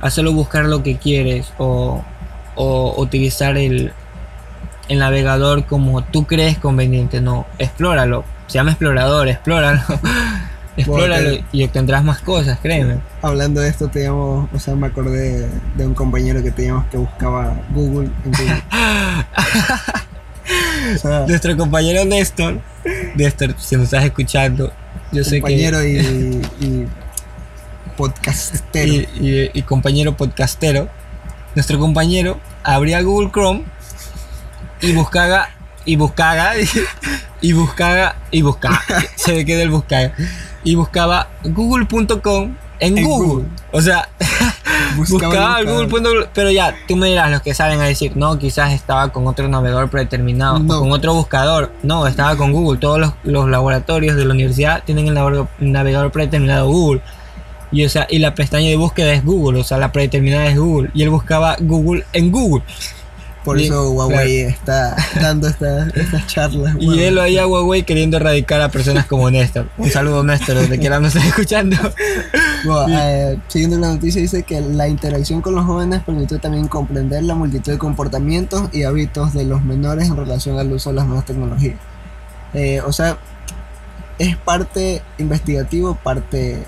[0.00, 2.02] a solo buscar lo que quieres o,
[2.56, 3.92] o utilizar el,
[4.88, 7.20] el navegador como tú crees conveniente.
[7.20, 8.24] No, explóralo.
[8.48, 9.82] Se llama explorador, explóralo.
[10.76, 12.98] explóralo Bueno, y obtendrás más cosas, créeme.
[13.22, 17.54] Hablando de esto, teníamos, o sea, me acordé de un compañero que teníamos que buscaba
[17.72, 18.62] Google en Google.
[20.94, 22.60] O sea, Nuestro compañero Néstor,
[23.16, 24.72] Néstor, si nos estás escuchando,
[25.10, 25.96] yo sé que compañero y,
[26.60, 26.86] y
[27.96, 28.92] podcastero.
[28.92, 30.88] y, y- y compañero podcastero,
[31.56, 33.64] nuestro compañero abría Google Chrome
[34.80, 35.48] y buscaba
[35.84, 36.52] y buscaba
[37.40, 38.80] y buscaba y buscaba
[39.16, 40.12] se me quedó el buscar
[40.66, 43.28] y buscaba google.com en, En Google.
[43.28, 43.48] Google.
[43.72, 44.08] o sea
[44.96, 45.62] Buscaba buscaba.
[45.62, 49.26] Google.com pero ya tú me dirás los que saben a decir no quizás estaba con
[49.26, 50.76] otro navegador predeterminado No.
[50.76, 54.82] o con otro buscador no estaba con Google todos los, los laboratorios de la universidad
[54.84, 57.00] tienen el navegador- navegador predeterminado Google
[57.72, 60.56] y, o sea, y la pestaña de búsqueda es Google, o sea, la predeterminada es
[60.56, 60.88] Google.
[60.94, 62.62] Y él buscaba Google en Google.
[63.46, 66.74] Por eso Huawei está dando esta- estas charlas.
[66.78, 67.00] Y bueno.
[67.02, 69.68] él lo haía a Huawei queriendo erradicar a personas como Néstor.
[69.78, 71.76] Un saludo, Néstor, donde quiera nos estés escuchando.
[72.64, 77.22] Bueno, eh, siguiendo la noticia dice que la interacción con los jóvenes permitió también comprender
[77.22, 81.06] la multitud de comportamientos y hábitos de los menores en relación al uso de las
[81.06, 81.76] nuevas tecnologías.
[82.52, 83.16] Eh, o sea,
[84.18, 86.64] es parte investigativo, parte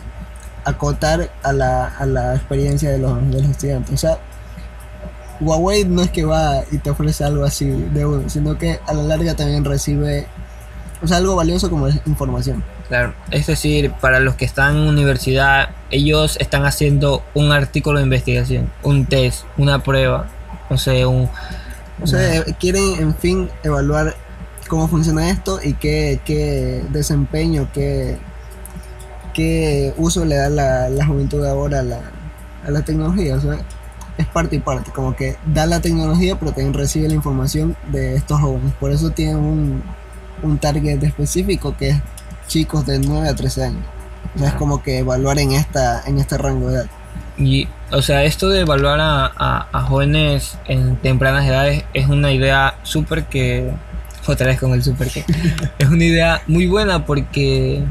[0.64, 3.94] acotar a la, a la experiencia de los, de los estudiantes.
[3.94, 4.18] O sea,
[5.40, 8.92] Huawei no es que va y te ofrece algo así de uno, sino que a
[8.92, 10.27] la larga también recibe
[11.03, 12.64] o sea, algo valioso como es información.
[12.88, 18.05] Claro, es decir, para los que están en universidad, ellos están haciendo un artículo de
[18.05, 20.29] investigación, un test, una prueba,
[20.70, 21.29] no sé, un...
[22.03, 24.14] O sea, eh, quieren en fin evaluar
[24.68, 28.18] cómo funciona esto y qué, qué desempeño, qué,
[29.35, 32.01] qué uso le da la, la juventud ahora a la,
[32.66, 33.37] a la tecnología.
[33.37, 33.59] O sea,
[34.18, 38.16] es parte y parte, como que da la tecnología pero también recibe la información de
[38.16, 38.72] estos jóvenes.
[38.78, 39.83] Por eso tienen un,
[40.42, 41.96] un target específico que es
[42.48, 43.83] chicos de 9 a 13 años.
[44.35, 46.87] O sea, es como que evaluar en, esta, en este rango de edad.
[47.38, 52.33] Y, o sea, esto de evaluar a, a- a jóvenes en tempranas edades es una
[52.33, 53.72] idea súper que...
[54.26, 55.24] Otra vez con el súper que...
[55.78, 57.83] es una idea muy buena porque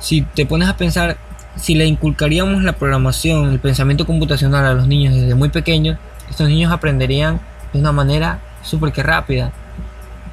[0.00, 1.16] si te pones a pensar,
[1.56, 5.98] si le inculcaríamos la programación, el pensamiento computacional a los niños desde muy pequeños,
[6.30, 7.40] estos niños aprenderían
[7.72, 9.52] de una manera súper que rápida.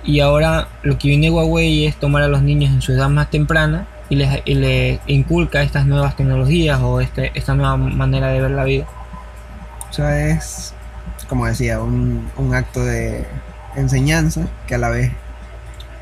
[0.04, 3.30] Y ahora lo que viene Huawei es tomar a los niños en su edad más
[3.30, 8.42] temprana y les, y les inculca estas nuevas tecnologías o este, esta nueva manera de
[8.42, 8.86] ver la vida.
[9.90, 10.74] O sea, es,
[11.28, 13.26] como decía, un, un acto de
[13.76, 15.12] enseñanza que a la vez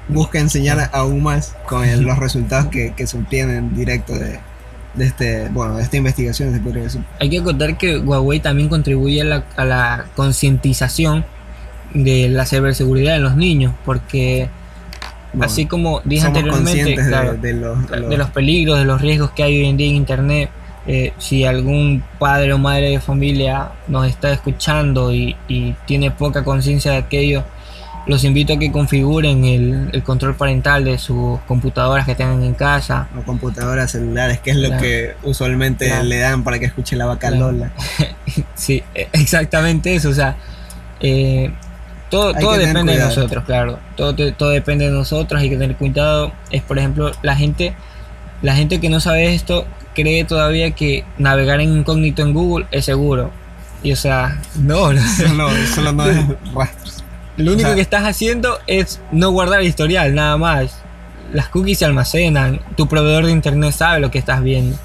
[0.07, 4.13] busca enseñar aún más con los resultados que, que se obtienen directo
[4.97, 7.01] de este, bueno, de esta investigación, se podría decir.
[7.19, 11.23] Hay que contar que Huawei también contribuye a la, a la concientización
[11.93, 14.49] de la ciberseguridad en los niños, porque
[15.33, 19.43] Bueno, así como dije anteriormente, de- de, los, de los peligros, de los riesgos que
[19.43, 20.49] hay hoy en día en internet.
[20.89, 26.45] eh, si algún padre o madre de familia nos está escuchando y, y tiene poca
[26.45, 27.43] conciencia de aquello,
[28.07, 32.53] los invito a que configuren el, el control parental de sus computadoras que tengan en
[32.53, 33.09] casa.
[33.17, 34.81] o computadoras celulares, que es lo Claro.
[34.81, 36.03] que usualmente Claro.
[36.05, 37.51] le dan para que escuche la vaca Claro.
[37.51, 37.71] Lola.
[38.55, 40.09] Sí, e- exactamente eso.
[40.09, 40.35] O sea,
[40.99, 41.51] eh,
[42.09, 43.79] todo, todo depende de nosotros, claro.
[43.95, 45.41] Todo, todo depende de nosotros.
[45.41, 46.31] Hay que tener cuidado.
[46.51, 47.75] Es, por ejemplo, la gente,
[48.41, 49.65] la gente que no sabe esto
[49.95, 53.31] cree todavía que navegar en incógnito en Google es seguro.
[53.83, 55.01] Y o sea, no, no.
[55.01, 56.17] Solo, solo no es
[56.55, 56.96] rastros.
[57.37, 60.81] Lo único sea- que estás haciendo es no guardar el historial, nada más.
[61.33, 64.77] Las cookies se almacenan, tu proveedor de internet sabe lo que estás viendo.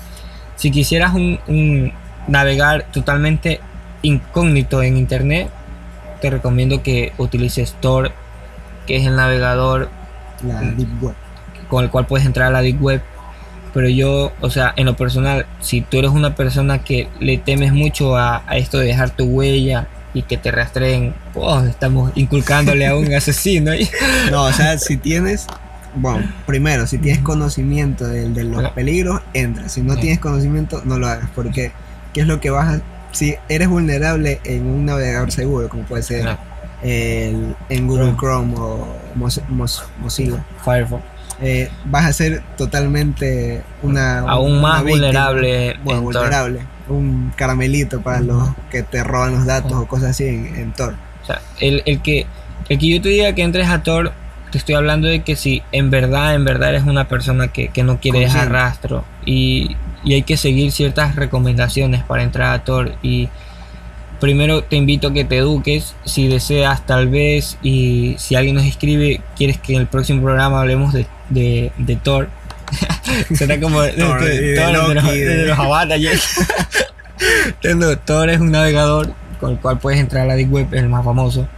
[0.57, 1.93] Si quisieras un, un
[2.29, 3.61] navegar totalmente
[4.03, 5.49] incógnito en internet,
[6.21, 8.13] te recomiendo que utilices Tor,
[8.87, 9.89] que es el navegador
[10.47, 11.15] La Deep Web.
[11.69, 13.03] con el cual puedes entrar a la Deep Web.
[13.73, 17.73] Pero yo, o sea, en lo personal, si tú eres una persona que le temes
[17.73, 22.87] mucho a, a esto de dejar tu huella y que te rastreen, pues estamos inculcándole
[22.87, 23.71] a un asesino.
[24.31, 25.47] No, o sea, si tienes.
[25.95, 29.69] Bueno, primero, si tienes conocimiento de, de los peligros, entra.
[29.69, 31.29] Si no tienes conocimiento, no lo hagas.
[31.35, 31.73] Porque,
[32.15, 32.83] ¿qué es lo que vas a.?
[33.13, 36.27] Si eres vulnerable en un navegador seguro, como puede ser
[36.83, 38.17] el- en Google Chrome.
[38.19, 41.03] Chrome o Moz- Moz- Mozilla, Firefox.
[41.43, 44.21] eh, vas a ser totalmente una.
[44.21, 45.07] Aún una más víctima.
[45.09, 45.77] vulnerable.
[45.85, 46.61] Bueno, vulnerable.
[46.89, 50.95] Un caramelito para los que te roban los datos o cosas así en, en Tor.
[51.23, 52.27] O sea, el, el que,
[52.69, 54.13] el que yo te diga que entres a Tor,
[54.51, 57.83] te estoy hablando de que si en verdad, en verdad eres una persona que, que
[57.83, 62.95] no quiere dejar rastro y, y hay que seguir ciertas recomendaciones para entrar a Tor
[63.03, 63.29] y
[64.21, 65.95] primero te invito a que te eduques.
[66.05, 70.61] Si deseas tal vez y si alguien nos escribe quieres que en el próximo programa
[70.61, 72.29] hablemos de, de, de Tor
[73.35, 74.95] será como de, Thor, de- los,
[75.47, 76.35] los Avatars.
[78.05, 81.05] Tor es un navegador con el cual puedes entrar a la Deep Web, el más
[81.05, 81.49] famoso.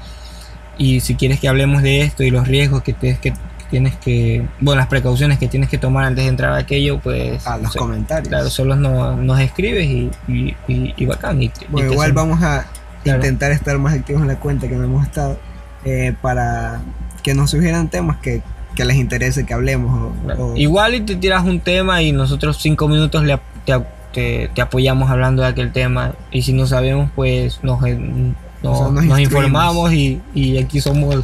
[0.79, 3.37] Y si quieres que hablemos de esto y los riesgos que tienes que, que
[3.71, 7.47] tienes que, bueno, las precauciones que tienes que tomar antes de entrar a aquello, pues
[7.47, 8.29] A los so- comentarios.
[8.29, 11.43] claro, solo no- nos escribes y, y, y- y bacán.
[11.43, 12.67] y Bueno, igual vamos a
[13.05, 13.19] Claro.
[13.19, 15.39] intentar estar más activos en la cuenta que no hemos estado
[15.85, 16.81] eh, para
[17.23, 18.43] que nos sugieran temas que,
[18.75, 19.93] que les interese que hablemos.
[20.13, 20.47] o- Claro.
[20.49, 23.75] o- Igual y te tiras un tema y nosotros cinco minutos le, te,
[24.13, 26.13] te- te apoyamos hablando de aquel tema.
[26.31, 28.35] Y si no sabemos, pues nos, eh, no-
[28.73, 31.23] O sea, nos nos informamos y, y aquí somos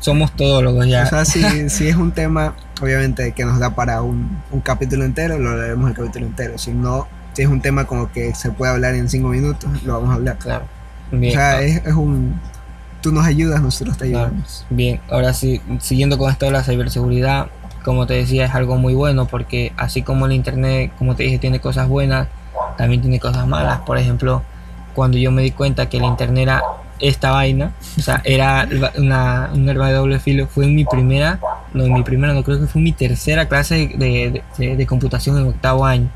[0.00, 1.02] somos todólogos ya.
[1.02, 5.04] o sea, si, si es un tema, obviamente, que nos da para un, un capítulo
[5.04, 6.56] entero, lo haremos el capítulo entero.
[6.58, 9.94] Si no, si es un tema como que se puede hablar en cinco minutos, lo
[9.94, 10.38] vamos a hablar.
[10.38, 10.64] claro.
[11.12, 12.40] O Bien, sea, ah, es, es un...
[13.02, 14.66] Tú nos ayudas, nosotros te ayudamos.
[14.70, 15.00] bien.
[15.10, 17.46] Ahora sí, siguiendo con esto de la ciberseguridad,
[17.84, 21.38] como te decía, es algo muy bueno porque así como el internet, como te dije,
[21.38, 22.28] tiene cosas buenas,
[22.76, 23.78] también tiene cosas malas.
[23.80, 24.42] Por ejemplo,
[24.94, 26.62] cuando yo me di cuenta que el internet era
[26.98, 31.40] esta vaina, o sea, era una, un arma de doble filo, fue en mi primera,
[31.72, 34.86] no, en mi primera, no creo que fue mi tercera clase de, de- de- de
[34.86, 36.10] computación en octavo año,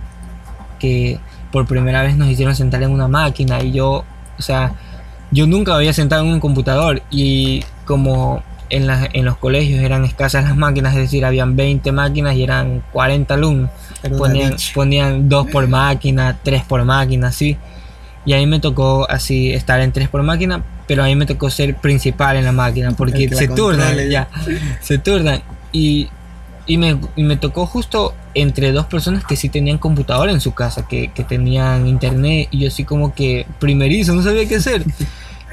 [0.78, 1.18] que
[1.50, 4.04] por primera vez nos hicieron sentar en una máquina y yo,
[4.38, 4.72] o sea,
[5.34, 10.04] yo nunca había sentado en un computador y como en, las- en los colegios eran
[10.04, 13.70] escasas las máquinas, es decir, habían 20 máquinas y eran 40 alumnos
[14.18, 17.56] ponían, ponían dos por máquina, tres por máquina, así.
[18.26, 21.26] Y a mí me tocó así estar en tres por máquina, pero a mí me
[21.26, 24.28] tocó ser principal en la máquina, porque la se turnan, ya,
[24.80, 25.42] se turnan.
[25.72, 26.08] Y,
[26.66, 30.52] y, me, y me tocó justo entre dos personas que sí tenían computadora en su
[30.54, 34.84] casa, que, que tenían internet, y yo así como que primerizo, no sabía qué hacer.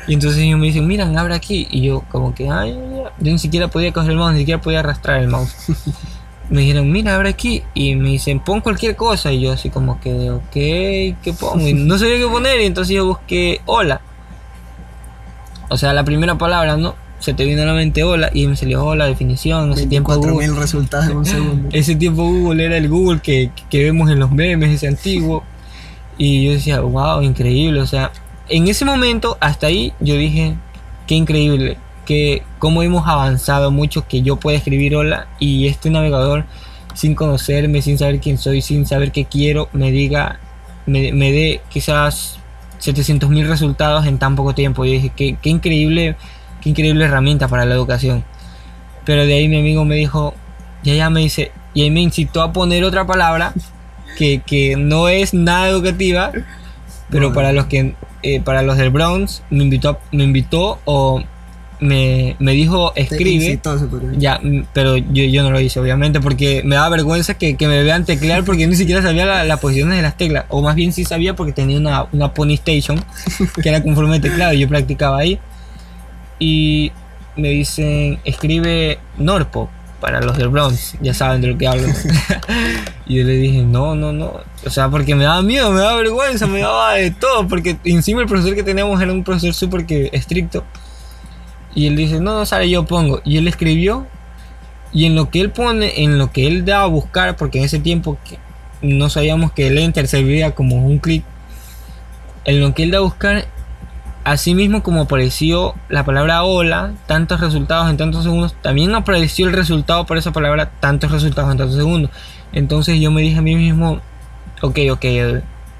[0.08, 1.68] Y entonces ellos me dicen, miran, abre aquí.
[1.70, 3.12] Y yo como que, ay, ya".
[3.20, 5.56] yo ni siquiera podía coger el mouse, ni siquiera podía arrastrar el mouse.
[6.50, 7.64] me dijeron, mira, abre aquí.
[7.74, 9.32] Y me dicen, pon cualquier cosa.
[9.32, 11.66] Y yo así como que, ok, ¿qué pongo?
[11.66, 12.62] Y no sabía qué poner.
[12.62, 14.02] Y entonces yo busqué hola.
[15.70, 16.96] O sea, la primera palabra, ¿no?
[17.20, 18.30] Se te vino a la mente hola.
[18.34, 19.72] Y me salió hola, definición.
[19.72, 21.70] Ese tiempo Google, 24.000 resultados en un segundo.
[21.72, 25.44] ese tiempo Google era el Google que, que vemos en los memes, ese antiguo.
[26.18, 27.80] Y yo decía, wow, increíble.
[27.80, 28.11] O sea,
[28.52, 30.56] en ese momento, hasta ahí, yo dije,
[31.08, 31.78] qué increíble.
[32.06, 36.46] Que cómo hemos avanzado mucho, que yo pueda escribir hola y este navegador,
[36.94, 40.40] sin conocerme, sin saber quién soy, sin saber qué quiero, me diga,
[40.86, 42.40] me, me dé quizás
[42.80, 44.84] 700 mil resultados en tan poco tiempo.
[44.84, 46.18] Yo dije, qué, qué increíble,
[46.62, 48.26] qué increíble herramienta para la educación.
[49.06, 50.34] Pero de ahí mi amigo me dijo,
[50.84, 53.54] ya ya me dice, y ahí me incitó a poner otra palabra
[54.18, 56.32] que, que no es nada educativa,
[57.10, 61.24] pero para los que eh, para los del Browns me invitó me invitó o
[61.80, 63.60] me, me dijo escribe decir.
[64.20, 67.68] ya mm, pero yo, yo no lo hice obviamente porque me daba vergüenza que, que
[67.68, 70.46] me vean teclear porque yo ni siquiera sabía la- las posiciones de las teclas.
[70.50, 73.04] O más bien sí sabía porque tenía una, una Pony Station
[73.64, 75.40] que era conforme de teclado y yo practicaba ahí.
[76.40, 76.92] Y
[77.36, 79.70] me dicen escribe Norpo
[80.02, 81.88] para los del Bronx, ya saben de lo que hablo.
[83.06, 84.42] y yo le dije, no, no, no.
[84.66, 87.48] O sea, porque me daba miedo, me daba vergüenza, me daba de todo.
[87.48, 90.66] Porque encima el profesor que teníamos era un profesor súper que estricto.
[91.76, 93.22] Y él dice, no, no sale, yo pongo.
[93.24, 94.08] Y él escribió.
[94.92, 97.66] Y en lo que él pone, en lo que él da a buscar, porque en
[97.66, 98.40] ese tiempo que
[98.82, 101.24] no sabíamos que el enter servía como un clic.
[102.44, 103.46] En lo que él da a buscar,
[104.24, 109.54] así mismo como apareció la palabra hola, tantos resultados en tantos segundos, también apareció el
[109.54, 112.12] resultado por esa palabra, tantos resultados en tantos segundos.
[112.54, 114.00] Entonces yo me dije a mí mismo,
[114.62, 115.06] ok, ok,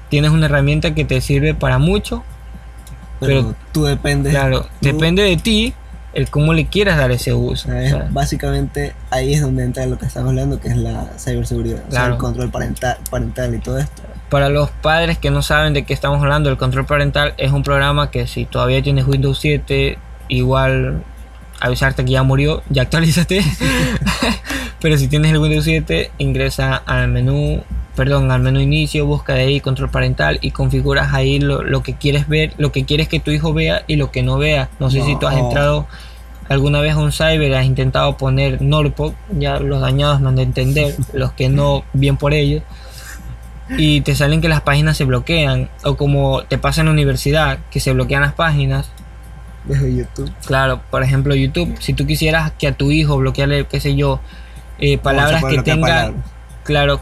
[0.08, 2.24] tienes una herramienta que te sirve para mucho,
[3.20, 4.32] pero, tú dependes.
[4.32, 5.74] Claro, depende de ti
[6.12, 7.68] el cómo le quieras dar ese uso.
[8.10, 12.50] básicamente ahí es donde entra lo que estamos hablando, que es la ciberseguridad, el control
[12.50, 14.02] parental, parental y todo esto.
[14.32, 17.62] Para los padres que no saben de qué estamos hablando, el control parental es un
[17.62, 21.04] programa que si todavía tienes Windows 7, igual
[21.60, 23.42] avisarte que ya murió, ya actualízate.
[24.80, 27.62] Pero si tienes el Windows 7, ingresa al menú
[27.94, 32.26] perdón, al menú inicio, busca de ahí control parental y configuras ahí lo, que quieres
[32.26, 34.70] ver, lo que quieres que tu hijo vea y lo que no vea.
[34.80, 35.86] No sé si tú has entrado
[36.48, 40.42] alguna vez a un cyber, has intentado poner NORPOC, ya los dañados no han de
[40.42, 42.62] entender, los que no, bien por ellos.
[43.78, 47.58] Y te salen que las páginas se bloquean, o como te pasa en la universidad,
[47.70, 48.90] que se bloquean las páginas.
[49.64, 50.32] Desde YouTube.
[50.46, 54.20] Claro, por ejemplo, YouTube, si tú quisieras que a tu hijo bloquearle, qué sé yo,
[54.78, 56.22] eh, palabras que tengan,
[56.64, 57.00] claro,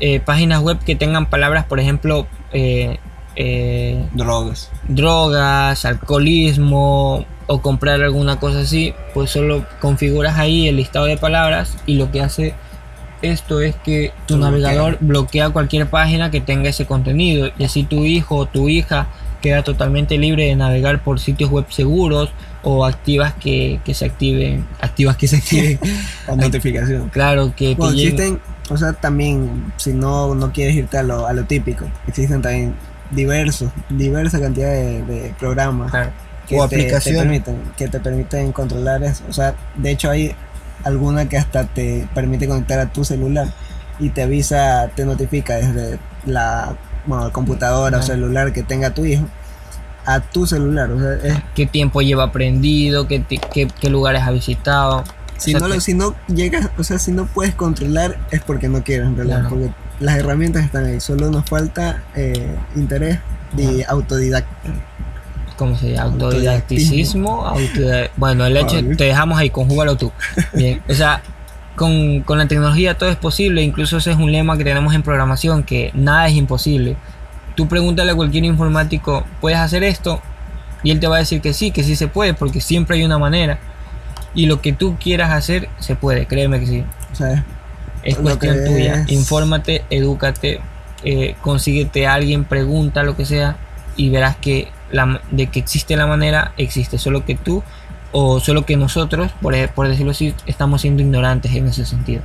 [0.00, 2.98] eh, páginas web que tengan palabras, por ejemplo, eh,
[3.36, 4.70] eh, drogas.
[4.88, 11.76] Drogas, alcoholismo o comprar alguna cosa así, pues solo configuras ahí el listado de palabras
[11.86, 12.54] y lo que hace
[13.26, 18.04] esto es que tu navegador bloquea cualquier página que tenga ese contenido y así tu
[18.04, 19.08] hijo o tu hija
[19.42, 22.30] queda totalmente libre de navegar por sitios web seguros
[22.62, 25.78] o activas que, se activen, activas que se activen.
[26.26, 27.08] La notificación.
[27.10, 31.44] Claro, que existen o sea, también, si no, no quieres irte a lo, a lo
[31.44, 32.74] típico, existen también
[33.10, 35.92] diversos, diversa cantidad de, programas
[36.48, 39.24] que o aplicaciones permiten, que te permiten controlar eso.
[39.28, 40.34] O sea, de hecho hay
[40.84, 43.48] alguna que hasta te permite conectar a tu celular
[43.98, 46.76] y te avisa, te notifica desde la
[47.32, 49.26] computadora o celular que tenga tu hijo
[50.06, 50.90] a tu celular.
[50.90, 53.06] O sea, ¿Qué tiempo lleva prendido?
[53.08, 55.04] ¿Qué, qué, qué lugares ha visitado?
[55.36, 59.08] Si, no, si no llegas, o sea, si no puedes controlar es porque no quieres
[59.08, 59.70] en realidad, porque
[60.00, 63.18] las herramientas están ahí, solo nos falta eh, interés
[63.56, 64.50] y autodidacta.
[65.56, 66.12] ¿Cómo se llama?
[66.12, 67.54] Autodidacticismo.
[68.16, 70.12] bueno, el hecho, te dejamos ahí, conjúgalo tú.
[70.52, 71.22] Bien, o sea,
[71.74, 75.02] con, con, la tecnología todo es posible, incluso ese es un lema que tenemos en
[75.02, 76.96] programación, que nada es imposible.
[77.54, 80.20] Tú pregúntale a cualquier informático, ¿puedes hacer esto?
[80.82, 83.04] Y él te va a decir que sí, que sí se puede, porque siempre hay
[83.04, 83.58] una manera.
[84.34, 86.84] Y lo que tú quieras hacer, se puede, créeme que sí.
[88.02, 89.04] es cuestión tuya.
[89.08, 90.60] Infórmate, edúcate,
[91.02, 93.56] eh, consíguete a alguien, pregunta lo que sea
[93.96, 96.98] y verás que la, de que existe la manera, existe.
[96.98, 97.62] Solo que tú
[98.12, 102.22] o solo que nosotros, por, e, por decirlo así, estamos siendo ignorantes en ese sentido.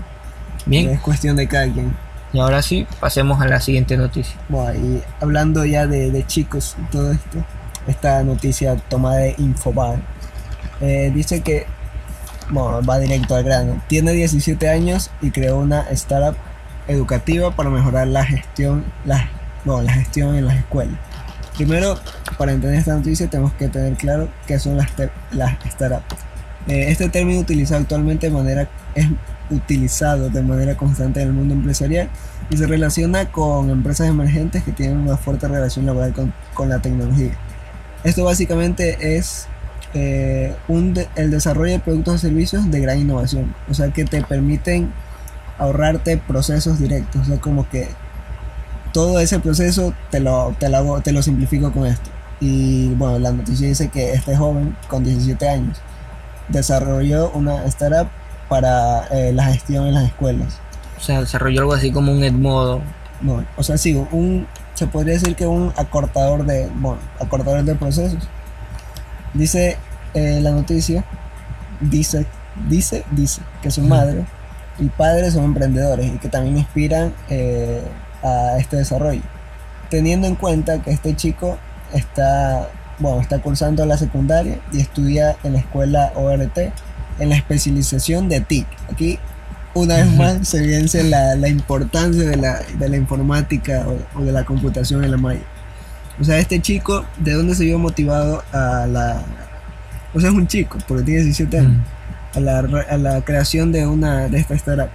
[0.65, 0.89] Bien.
[0.89, 1.95] Es cuestión de cada quien.
[2.33, 4.39] Y ahora sí, pasemos a la siguiente noticia.
[4.47, 7.43] Bueno, y hablando ya de, de chicos y todo esto,
[7.87, 9.99] esta noticia tomada de Infobae,
[10.79, 11.65] eh, dice que
[12.51, 13.81] bueno, va directo al grano.
[13.87, 16.35] Tiene 17 años y creó una startup
[16.87, 19.29] educativa para mejorar la gestión, la,
[19.65, 20.99] la gestión en las escuelas.
[21.55, 21.97] Primero,
[22.37, 24.89] para entender esta noticia tenemos que tener claro qué son las,
[25.69, 26.15] startups.
[26.67, 29.07] Eh, este término utilizado actualmente de manera, es
[29.49, 32.09] utilizado de manera constante en el mundo empresarial
[32.49, 36.79] y se relaciona con empresas emergentes que tienen una fuerte relación laboral con, con la
[36.79, 37.31] tecnología.
[38.03, 39.47] Esto básicamente es
[39.93, 44.21] eh, un el desarrollo de productos o servicios de gran innovación, o sea que te
[44.23, 44.91] permiten
[45.57, 47.89] ahorrarte procesos directos, o sea como que
[48.93, 52.09] todo ese proceso te lo, te lo, te lo simplifico con esto.
[52.39, 55.77] Y bueno, la noticia dice que este joven con 17 años
[56.47, 58.09] desarrolló una startup
[58.49, 60.59] para eh, la gestión en las escuelas.
[60.97, 62.81] O sea, desarrolló algo así como un Edmodo.
[63.21, 67.75] Bueno, o sea, sí, un, se podría decir que un acortador de, bueno, acortador de
[67.75, 68.27] procesos
[69.33, 69.77] Dice
[70.13, 71.05] eh, la noticia,
[71.79, 72.25] dice,
[72.67, 74.25] dice, dice que su madre
[74.77, 77.81] y padre son emprendedores y que también inspiran eh,
[78.23, 79.21] a este desarrollo.
[79.89, 81.57] Teniendo en cuenta que este chico
[81.93, 82.69] está,
[82.99, 86.57] bueno, está cursando la secundaria y estudia en la escuela ORT
[87.19, 88.67] en la especialización de TIC.
[88.91, 89.19] Aquí
[89.73, 94.23] una vez más se evidencia la, la importancia de la, de la informática o, o,
[94.23, 95.41] de la computación en la malla.
[96.19, 99.23] O sea, este chico, ¿de dónde se vio motivado a la...
[100.13, 101.77] O sea, es un chico, porque tiene 17 años,
[102.35, 104.89] a, la, a la creación de una de esta startup.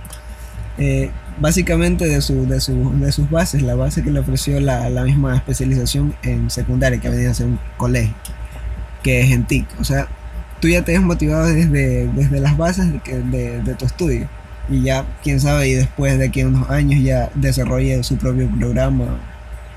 [0.79, 4.89] Eh, básicamente de, su, de, su, de sus bases, la base que le ofreció la,
[4.91, 8.15] la misma especialización en secundaria, que venía a ser un colegio,
[9.03, 9.67] que es en TIC.
[9.81, 10.09] O sea,
[10.61, 14.29] tú ya te has motivado desde, desde las bases de, de, de tu estudio.
[14.69, 18.51] Y ya, quién sabe, y después de aquí a unos años ya desarrolle su propio
[18.59, 19.05] programa,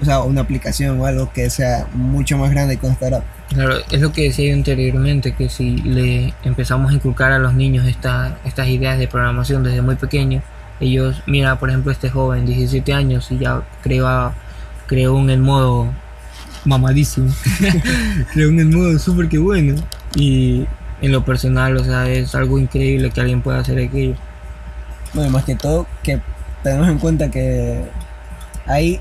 [0.01, 3.23] o sea, una aplicación o algo que sea mucho más grande con startup.
[3.49, 7.53] Claro, es lo que decía yo anteriormente, que si le empezamos a inculcar a los
[7.53, 10.43] niños esta, estas ideas de programación desde muy pequeños,
[10.79, 14.33] ellos, mira, por ejemplo, este joven, 17 años, y ya creó,
[14.87, 15.87] creó un modo
[16.65, 17.33] mamadísimo,
[18.33, 19.81] creó un modo súper que bueno,
[20.15, 20.65] y
[21.01, 24.15] en lo personal, o sea, es algo increíble que alguien pueda hacer aquello.
[25.13, 26.21] Bueno, más que todo, que
[26.63, 27.83] tenemos en cuenta que
[28.65, 28.99] hay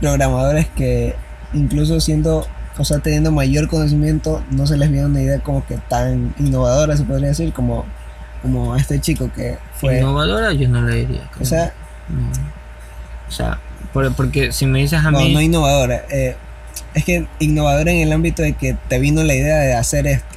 [0.00, 1.14] programadores que
[1.54, 2.46] incluso siendo,
[2.78, 6.96] o sea, teniendo mayor conocimiento, no se les viene una idea como que tan innovadora,
[6.96, 7.86] se podría decir, como,
[8.46, 9.98] como este chico que fue...
[9.98, 11.28] Innovadora yo no le diría.
[11.40, 11.72] O sea...
[13.28, 13.58] O sea,
[13.92, 15.34] porque si me dices a no, mí...
[15.34, 16.04] No, innovadora.
[16.10, 16.36] Eh,
[16.94, 20.36] es que innovadora en el ámbito de que te vino la idea de hacer esto.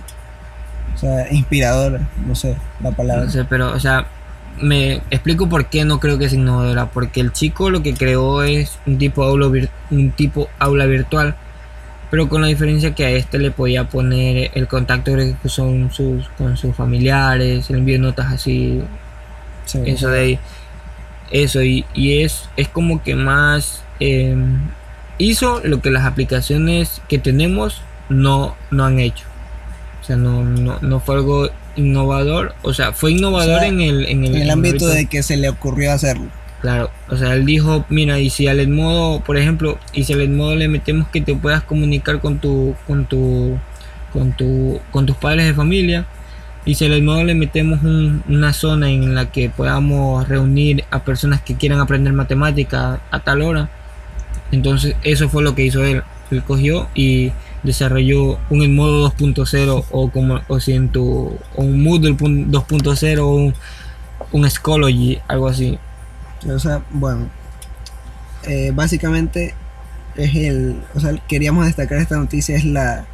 [0.95, 3.25] O sea, inspiradora, no sé la palabra.
[3.25, 4.07] No sé, pero, o sea,
[4.59, 6.87] me explico por qué no creo que sea innovadora.
[6.87, 9.47] Porque el chico lo que creó es un tipo aula,
[9.91, 11.35] un tipo aula virtual.
[12.11, 15.11] Pero con la diferencia que a este le podía poner el contacto
[15.45, 18.81] son sus, con sus familiares, el envío de notas así.
[19.85, 20.39] eso de ahí.
[21.31, 24.69] Eso, y, y, es, es como que más em,
[25.19, 29.25] hizo lo que las aplicaciones que tenemos no, no han hecho.
[30.01, 34.25] O sea, no, no, no fue algo innovador, o sea, fue innovador en, el, en,
[34.25, 36.27] el, ámbito de que se le ocurrió hacerlo.
[36.61, 40.21] Claro, o sea, él dijo, mira, y si al Edmodo, por ejemplo, y si al
[40.21, 43.57] Edmodo le metemos que te puedas comunicar con tu, con tu,
[44.11, 46.05] con tu, con tus padres de familia,
[46.65, 51.41] y si al Edmodo le metemos una zona en la que podamos reunir a personas
[51.41, 53.69] que quieran aprender matemática a tal hora,
[54.51, 56.03] entonces eso fue lo que hizo él.
[56.29, 57.31] Él cogió y
[57.63, 63.53] desarrolló un Edmodo 2.0 o como o si o un Moodle 2.0 o un,
[64.33, 65.79] un Schoology, algo así.
[66.47, 67.29] O sea, bueno,
[68.43, 69.53] eh, básicamente
[70.15, 73.05] es el, o sea, queríamos destacar esta noticia es la,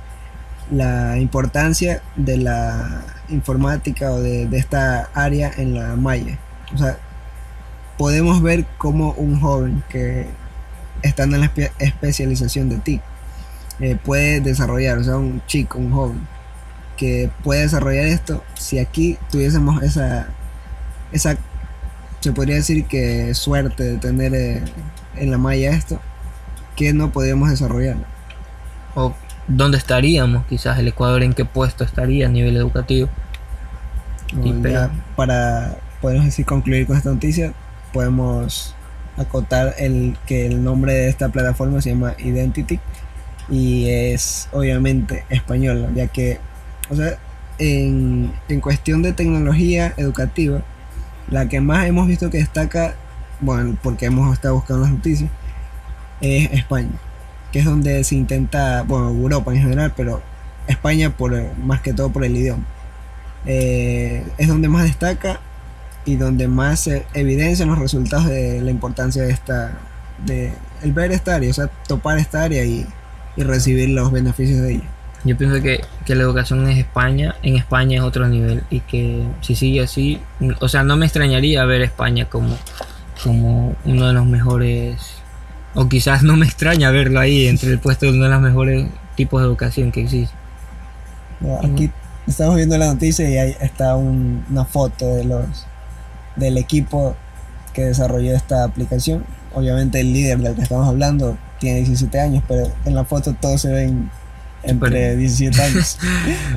[0.71, 6.37] la importancia de la informática o de, de esta área en la malla.
[6.73, 6.97] O sea,
[7.97, 10.27] podemos ver como un joven que
[11.01, 13.01] estando en la especialización de TIC
[13.79, 16.27] eh, puede desarrollar, o sea, un chico, un joven,
[16.97, 20.27] que puede desarrollar esto, si aquí tuviésemos esa,
[21.11, 21.37] esa,
[22.25, 24.63] se podría decir que suerte de tener eh,
[25.15, 26.01] en la malla esto,
[26.75, 27.97] que no podríamos desarrollar.
[28.95, 29.13] O
[29.47, 33.09] dónde estaríamos, quizás el Ecuador en qué puesto estaría a nivel educativo.
[35.15, 37.53] para, podemos decir, concluir con esta noticia,
[37.93, 38.73] podemos
[39.17, 42.79] acotar el que el nombre de esta plataforma se llama Identity
[43.51, 46.39] y es obviamente española, ya que,
[46.89, 47.19] o sea,
[47.59, 50.63] en, en cuestión de tecnología educativa,
[51.29, 52.95] la que más hemos visto que destaca,
[53.41, 55.29] bueno, porque hemos estado buscando las noticias,
[56.21, 56.91] es España,
[57.51, 60.21] que es donde se intenta, bueno, Europa en general, pero
[60.67, 62.63] España por más que todo por el idioma.
[63.45, 65.39] Eh, es donde más destaca
[66.05, 69.77] y donde más se evidencian los resultados de la importancia de esta,
[70.25, 72.87] de el ver esta área, o sea, topar esta área y
[73.35, 74.89] y recibir los beneficios de ella.
[75.25, 79.23] Yo pienso que, que, la educación en España, en España es otro nivel y que
[79.41, 80.21] si sigue así,
[80.59, 82.55] o sea, no me extrañaría ver España como,
[83.23, 84.97] como uno de los mejores,
[85.73, 88.87] o quizás no me extraña verlo ahí entre el puesto de uno de los mejores
[89.15, 90.35] tipos de educación que existe.
[91.63, 91.91] aquí
[92.27, 95.65] estamos viendo la noticia y ahí está una foto de los
[96.35, 97.15] del equipo
[97.73, 99.25] que desarrolló esta aplicación.
[99.53, 103.61] Obviamente el líder del que estamos hablando tiene 17 años, pero en la foto todos
[103.61, 104.09] se ven
[104.65, 105.97] entre 17 años.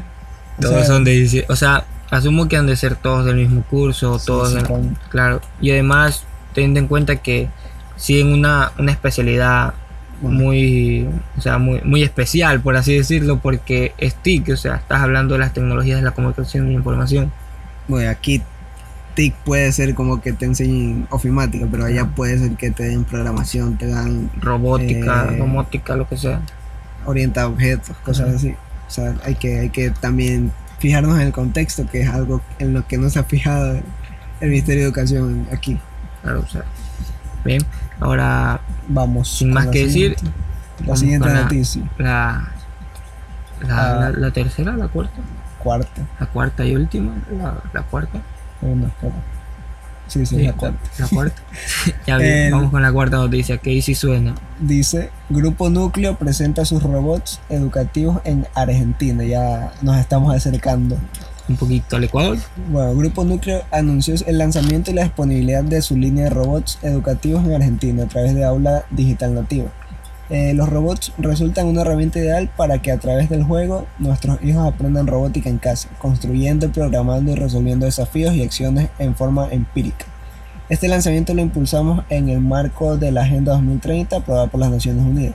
[0.61, 4.21] todos son de 17, o sea, asumo que han de ser todos del mismo curso,
[4.25, 4.57] todos,
[5.11, 7.49] claro, y además teniendo en cuenta que
[7.97, 9.75] siguen una, una especialidad
[10.21, 15.03] muy, o sea, muy, muy especial, por así decirlo, porque es TIC, o sea, estás
[15.03, 17.33] hablando de las tecnologías de la comunicación y la información.
[17.87, 18.43] Bueno, aquí
[19.15, 23.05] TIC puede ser como que te enseñen ofimática, pero allá puede ser que te den
[23.05, 26.41] programación, te dan robótica, eh, domótica, lo que sea.
[27.09, 28.55] Orienta objetos, cosas así.
[28.87, 32.75] O sea, hay que, hay que también fijarnos en el contexto, que es algo en
[32.75, 33.81] lo que no se ha fijado
[34.41, 35.79] el Ministerio de Educación aquí.
[36.23, 36.65] Claro, o sea.
[37.47, 37.63] Bien,
[37.99, 39.29] ahora vamos.
[39.39, 40.17] Sin más que decir,
[40.85, 41.83] la siguiente noticia.
[41.97, 42.53] La,
[43.63, 45.21] la, la, tercera, la cuarta.
[45.59, 46.03] Cuarta.
[46.21, 48.21] La cuarta y última, la, la cuarta.
[50.09, 50.79] Sí, sí, la cuarta.
[50.99, 51.43] La cuarta.
[52.07, 52.19] ya
[52.51, 54.35] vamos con la cuarta noticia, que ahí sí suena.
[54.59, 59.23] Dice, Grupo Núcleo presenta sus robots educativos en Argentina.
[59.25, 60.99] Ya nos estamos acercando
[61.49, 62.39] un poquito al Ecuador.
[62.71, 67.45] Bueno, Grupo Núcleo anunció el lanzamiento y la disponibilidad de su línea de robots educativos
[67.45, 69.71] en Argentina a través de aula digital nativa.
[70.31, 74.67] Eh, los robots resultan una herramienta ideal para que a través del juego nuestros hijos
[74.67, 80.05] aprendan robótica en casa, construyendo, programando y resolviendo desafíos y acciones en forma empírica.
[80.69, 85.03] Este lanzamiento lo impulsamos en el marco de la Agenda 2030 aprobada por las Naciones
[85.03, 85.35] Unidas,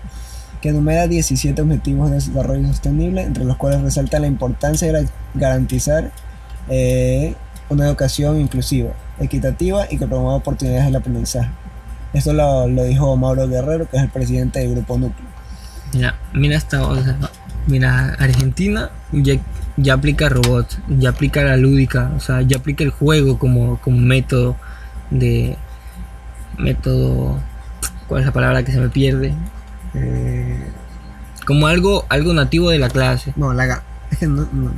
[0.62, 6.12] que enumera 17 objetivos de desarrollo sostenible, entre los cuales resalta la importancia de garantizar
[6.70, 7.34] eh,
[7.70, 11.50] una educación inclusiva, equitativa y que promueva oportunidades del aprendizaje.
[12.14, 15.28] Esto lo, dijo Mauro Guerrero, que es el presidente del Grupo Núcleo.
[15.94, 16.82] Mira, mira esta
[17.68, 19.36] mira, Argentina ya,
[19.78, 23.98] ya aplica robots, ya aplica la lúdica, o sea, ya aplica el juego como, como
[23.98, 24.56] método
[25.12, 25.58] de
[26.58, 27.40] método
[28.08, 29.34] ¿cuál es la palabra que se me pierde?
[29.94, 30.72] Eh,
[31.46, 33.34] como algo algo nativo de la clase.
[33.36, 33.84] No, la
[34.14, 34.72] es que no, no,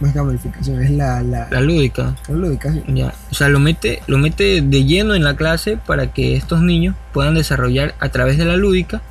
[0.00, 2.16] no, es gamificación, es la, la, la lúdica.
[2.28, 2.82] La lúdica, sí.
[2.88, 3.14] Ya.
[3.30, 6.94] O sea, lo mete, lo mete de lleno en la clase para que estos niños
[7.12, 9.02] puedan desarrollar a través de la lúdica,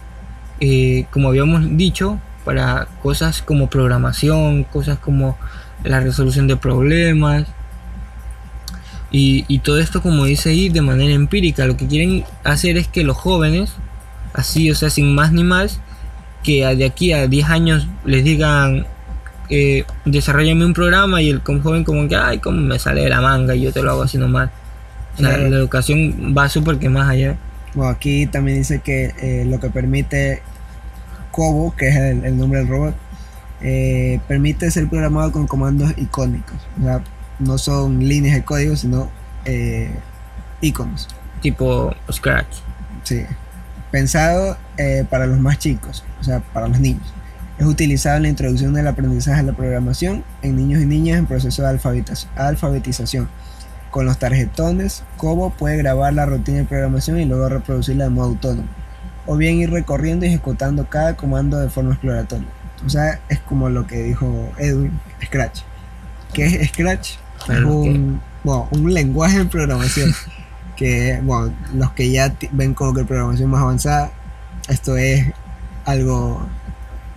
[0.60, 5.38] eh, como habíamos dicho, para cosas como programación, cosas como
[5.84, 7.48] la resolución de problemas,
[9.12, 11.66] y, todo esto, como dice ahí, de manera empírica.
[11.66, 13.74] Lo que quieren hacer es que los jóvenes,
[14.34, 15.80] así, o sea, sin más ni más,
[16.44, 18.86] que de aquí a 10 años les digan,
[19.50, 23.22] eh, desarrollame un programa y el joven como que, ay, como me sale de la
[23.22, 24.50] manga y yo te lo hago así nomás.
[25.16, 27.36] O sea, la educación va súper que más allá.
[27.74, 30.42] Bueno, aquí también dice que eh, lo que permite
[31.32, 32.96] Kobo, que es el, nombre del robot,
[33.62, 36.58] eh, permite ser programado con comandos icónicos.
[36.80, 37.02] O sea,
[37.40, 39.10] no son líneas de código, sino
[39.46, 39.92] eh,
[40.62, 41.08] iconos.
[41.42, 42.58] Tipo Scratch.
[43.04, 43.24] Sí.
[43.92, 47.14] Pensado eh, para los más chicos, o sea, para los niños.
[47.60, 51.26] Es utilizado en la introducción del aprendizaje de la programación en niños y niñas en
[51.26, 51.80] proceso de
[52.36, 53.30] alfabetización.
[53.92, 58.30] Con los tarjetones, Kobo puede grabar la rutina de programación y luego reproducirla de modo
[58.30, 58.70] autónomo.
[59.26, 62.48] O bien ir recorriendo y ejecutando cada comando de forma exploratoria.
[62.86, 65.62] O sea, es como lo que dijo Edwin, Scratch.
[66.34, 67.18] ¿Qué es Scratch?
[67.66, 70.14] un, un lenguaje de programación
[70.78, 74.12] que, bueno, los que ya ven como que programación más avanzada,
[74.70, 75.26] esto es
[75.86, 76.48] algo,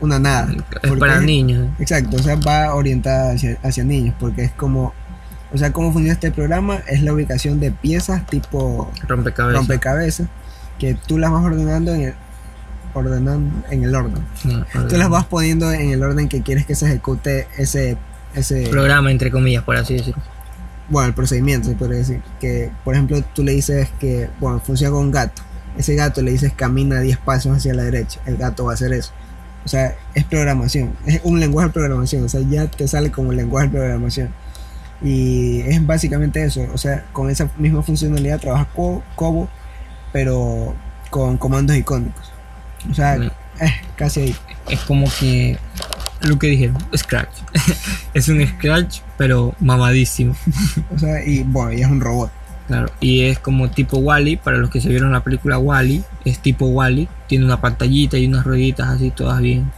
[0.03, 0.53] una nada.
[0.83, 1.69] Es para niños.
[1.79, 4.93] Exacto, o sea, va orientada hacia, niños, porque es como,
[5.53, 10.29] o sea, cómo funciona este programa es la ubicación de piezas tipo rompecabezas, rompecabezas
[10.79, 12.15] que tú las vas ordenando en el,
[12.95, 14.25] ordenando en el orden.
[14.89, 17.97] tú las vas poniendo en el orden que quieres que se ejecute ese
[18.35, 20.23] ese programa, entre comillas, por así decirlo.
[20.89, 22.23] Bueno, el procedimiento se decir.
[22.41, 25.43] Que, por ejemplo, tú le dices que, bueno, funciona con un gato.
[25.77, 28.21] Ese gato le dices camina 10 pasos hacia la derecha.
[28.27, 29.13] El gato va a hacer eso.
[29.65, 30.95] O sea, es programación.
[31.07, 32.25] Es un lenguaje de programación.
[32.25, 34.31] O sea, ya te sale como lenguaje de programación.
[35.03, 36.67] Y es básicamente eso.
[36.73, 39.49] O sea, con esa misma funcionalidad trabaja Cobo,
[40.13, 40.75] pero
[41.11, 42.33] con comandos icónicos.
[42.91, 43.17] O sea,
[43.61, 44.37] es casi ahí.
[44.69, 45.59] Es como que
[46.23, 47.35] lo que dije, Scratch.
[48.15, 50.37] es un Scratch, pero mamadísimo.
[50.95, 52.31] o sea, y bueno, y es un robot.
[52.73, 56.39] Claro, y es como tipo Wally, para los que se vieron la película Wally, es
[56.39, 59.71] tipo Wally, tiene una pantallita y unas rueditas así todas bien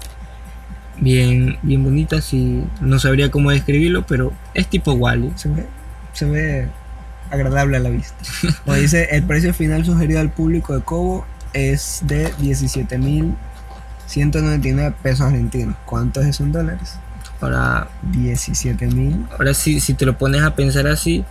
[1.00, 5.32] bien bien bonitas y no sabría cómo describirlo, pero es tipo Wally.
[5.34, 5.66] Se ve,
[6.12, 6.68] se ve
[7.32, 8.14] agradable a la vista.
[8.64, 13.34] Como dice, el precio final sugerido al público de Cobo es de 17 mil
[14.06, 15.74] 199 pesos argentinos.
[15.84, 16.94] ¿Cuánto es en dólares?
[17.40, 19.26] Ahora 17 mil.
[19.32, 21.24] Ahora sí, si te lo pones a pensar así,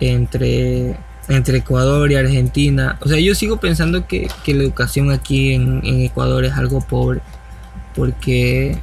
[0.00, 0.96] entre,
[1.28, 6.44] entre Ecuador y Argentina, o sea, yo sigo pensando que, la educación aquí en, Ecuador
[6.44, 7.20] es algo pobre,
[7.94, 8.78] porque,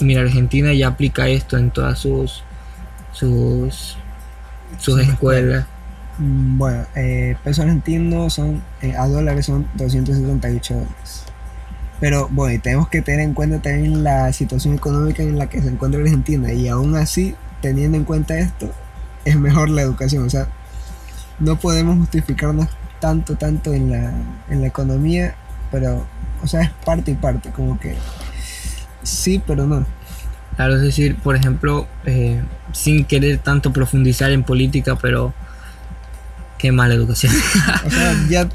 [0.00, 2.42] mira, Argentina ya aplica esto en todas sus,
[3.12, 3.96] sus,
[4.78, 5.66] sus escuelas.
[6.18, 11.24] Bueno, eh, pesos argentinos son, eh, a dólares son 278 dólares.
[12.00, 15.68] Pero bueno, tenemos que tener en cuenta también la situación económica en la que se
[15.68, 18.70] encuentra Argentina y aún así, teniendo en cuenta esto,
[19.26, 20.24] es mejor la educación.
[20.24, 20.48] O sea,
[21.38, 22.68] no podemos justificarnos
[23.00, 24.12] tanto, tanto en la,
[24.48, 25.34] en la economía,
[25.70, 26.06] pero,
[26.42, 27.94] o sea, es parte y parte, como que
[29.02, 29.84] sí, pero no.
[30.56, 35.34] Claro, es decir, por ejemplo, eh, sin querer tanto profundizar en política, pero
[36.56, 37.34] qué mala educación.
[37.86, 38.48] o sea, ya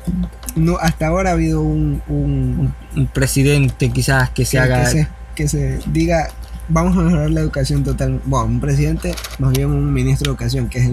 [0.55, 2.74] no, hasta ahora ha habido un, un,
[3.13, 4.89] presidente quizás que se haga...
[5.36, 6.30] Que se, diga,
[6.72, 8.22] vamos a mejorar la educación total.
[8.26, 10.89] Bueno, un presidente, más bien un ministro de educación, que es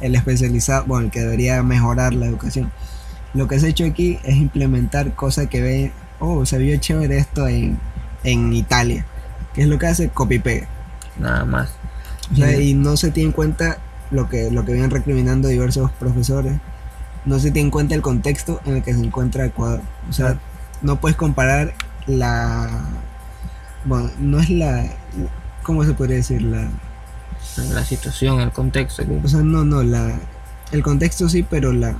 [0.00, 2.70] el, especializado, bueno, el que debería mejorar la educación.
[3.34, 7.18] Lo que se ha hecho aquí es implementar cosas que ve, oh, se vio chévere
[7.18, 7.78] esto en,
[8.24, 9.04] en Italia.
[9.54, 10.08] ¿Qué es lo que hace?
[10.08, 10.68] Copy-pega.
[11.18, 11.70] Nada más.
[12.32, 12.70] O sea, Sí.
[12.70, 13.78] y no se tiene en cuenta
[14.10, 16.54] lo que, lo que vienen recriminando diversos profesores.
[17.24, 19.80] No se tiene en cuenta el contexto en el que se encuentra Ecuador.
[20.08, 20.38] O sea,
[20.82, 21.74] no puedes comparar
[22.06, 22.84] la.
[23.86, 24.84] Bueno, no es la.
[25.62, 26.42] ¿Cómo se podría decir?
[26.42, 26.68] La,
[27.72, 29.02] La situación, el contexto.
[29.24, 30.12] o sea, no, no, la,
[30.72, 31.94] el contexto sí, pero la,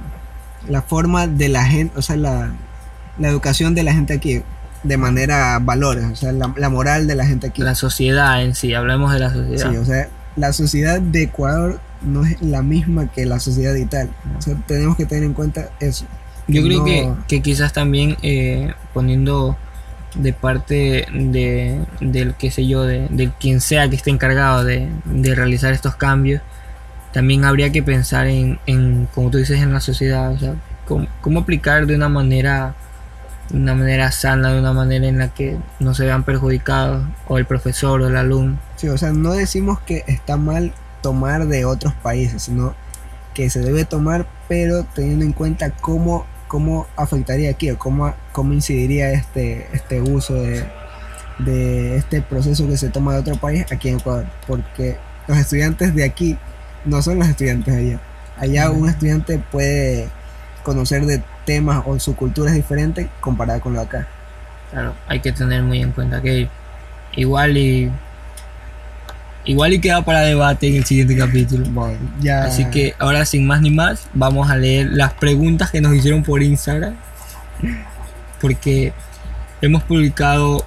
[0.68, 2.50] la forma de la gente, o sea, la,
[3.18, 4.42] la educación de la gente aquí,
[4.82, 7.62] de manera valores, o sea, la, la moral de la gente aquí.
[7.62, 9.70] La sociedad en sí, hablemos de la sociedad.
[9.70, 13.80] Sí, o sea, la sociedad de Ecuador no es la misma que la sociedad de
[13.80, 14.12] Italia.
[14.38, 16.04] O sea, tenemos que tener en cuenta eso.
[16.48, 19.56] Yo creo que, que quizás también eh, poniendo
[20.16, 24.88] de parte de, del qué sé yo, de, de quien sea que esté encargado de,
[25.04, 26.42] de realizar estos cambios,
[27.12, 30.54] también habría que pensar en, en, como tú dices, en la sociedad, o sea,
[30.86, 32.74] cómo, cómo aplicar de una manera,
[33.50, 37.38] de una manera sana, de una manera en la que no se vean perjudicados, o
[37.38, 38.58] el profesor o el alumno.
[38.76, 42.74] Sí, o sea, no decimos que está mal tomar de otros países, sino
[43.32, 48.52] que se debe tomar, pero teniendo en cuenta cómo, cómo afectaría aquí, o cómo, cómo
[48.52, 50.64] incidiría este, este uso de,
[51.38, 54.26] de este proceso que se toma de otro país aquí en Ecuador.
[54.46, 56.38] Porque los estudiantes de aquí
[56.84, 58.00] no son los estudiantes de allá.
[58.38, 60.08] Allá un estudiante puede
[60.62, 64.06] conocer de temas o su cultura es diferente comparada con lo acá.
[64.70, 66.48] Claro, hay que tener muy en cuenta que
[67.14, 67.90] igual y
[69.46, 71.66] igual y queda para debate en el siguiente capítulo.
[71.70, 72.44] Bueno, ya...
[72.44, 76.22] Así que ahora sin más ni más, vamos a leer las preguntas que nos hicieron
[76.22, 76.94] por Instagram.
[78.40, 78.92] Porque
[79.62, 80.64] hemos publicado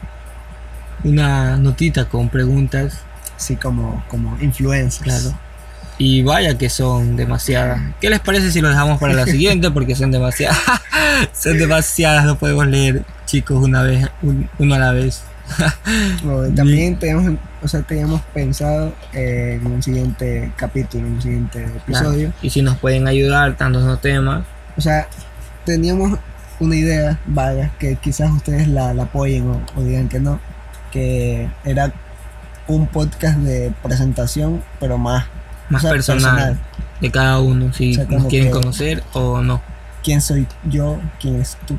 [1.03, 2.99] una notita con preguntas,
[3.37, 5.03] Sí, como, como influencers.
[5.03, 5.37] claro.
[5.97, 7.81] Y vaya que son demasiadas.
[7.99, 9.69] ¿Qué les parece si lo dejamos para la siguiente?
[9.71, 10.57] Porque son demasiadas.
[11.33, 15.23] son demasiadas, no podemos leer, chicos, una vez, un- uno a la vez.
[16.23, 21.63] Bueno, también teníamos, o sea, teníamos pensado eh, en un siguiente capítulo, en un siguiente
[21.65, 22.31] episodio.
[22.41, 24.43] Y si nos pueden ayudar dándonos temas,
[24.77, 25.07] O sea,
[25.65, 26.17] teníamos
[26.59, 30.39] una idea vaga que quizás ustedes la, la apoyen o, o digan que no,
[30.91, 31.91] que era
[32.67, 35.25] un podcast de presentación, pero más,
[35.69, 36.59] más o sea, personal,
[37.01, 39.61] de cada uno, si O sea, nos quieren que- conocer o no.
[40.03, 40.99] ¿Quién soy yo?
[41.19, 41.77] ¿Quién es tú?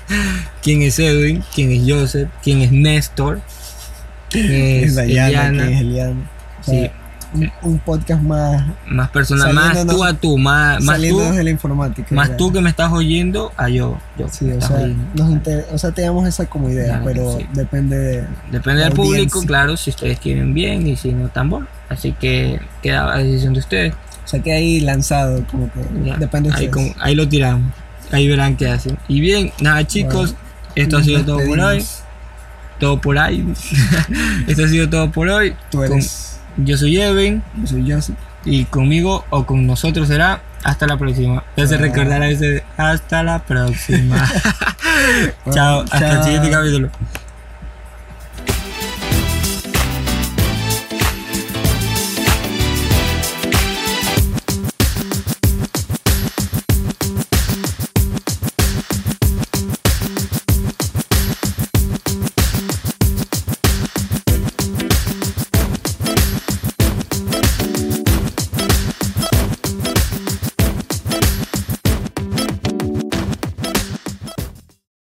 [0.62, 3.40] quién es Edwin, quién es Joseph, quién es Néstor,
[4.30, 5.28] quién ¿Quién es Dayana?
[5.28, 5.62] Eliana.
[5.64, 6.30] ¿Quién es Eliana?
[6.60, 6.90] O sea, Sí,
[7.34, 11.48] un, un podcast más más personal, más tú a tú, más, más tú, de la
[11.50, 12.14] informática.
[12.14, 12.36] más ya.
[12.36, 13.96] tú que me estás oyendo a yo.
[14.30, 17.46] Sí, o sea, nos inter- o sea, teníamos esa como idea, Claro, pero sí.
[17.54, 18.26] depende de...
[18.50, 21.66] Depende la del público, claro, si ustedes quieren bien y si no tan bueno.
[21.88, 23.94] Así que queda a decisión de ustedes.
[24.24, 27.72] O sea, que ahí lanzado, como que Ya, depende de ahí, con- ahí lo tiramos.
[28.12, 28.98] Ahí verán qué hacen.
[29.08, 30.34] Y bien, nada chicos,
[30.74, 31.84] esto ha sido todo por hoy.
[32.78, 33.46] Todo por ahí.
[34.46, 35.54] esto ha sido todo por hoy.
[35.70, 36.38] Tú Con- eres...
[36.56, 37.42] yo soy Evan.
[37.60, 38.16] Yo soy Joseph.
[38.44, 41.44] Y conmigo o con nosotros será hasta la próxima.
[41.56, 44.16] Ya se recordará ese hasta la próxima.
[45.52, 46.90] chao, hasta el siguiente capítulo.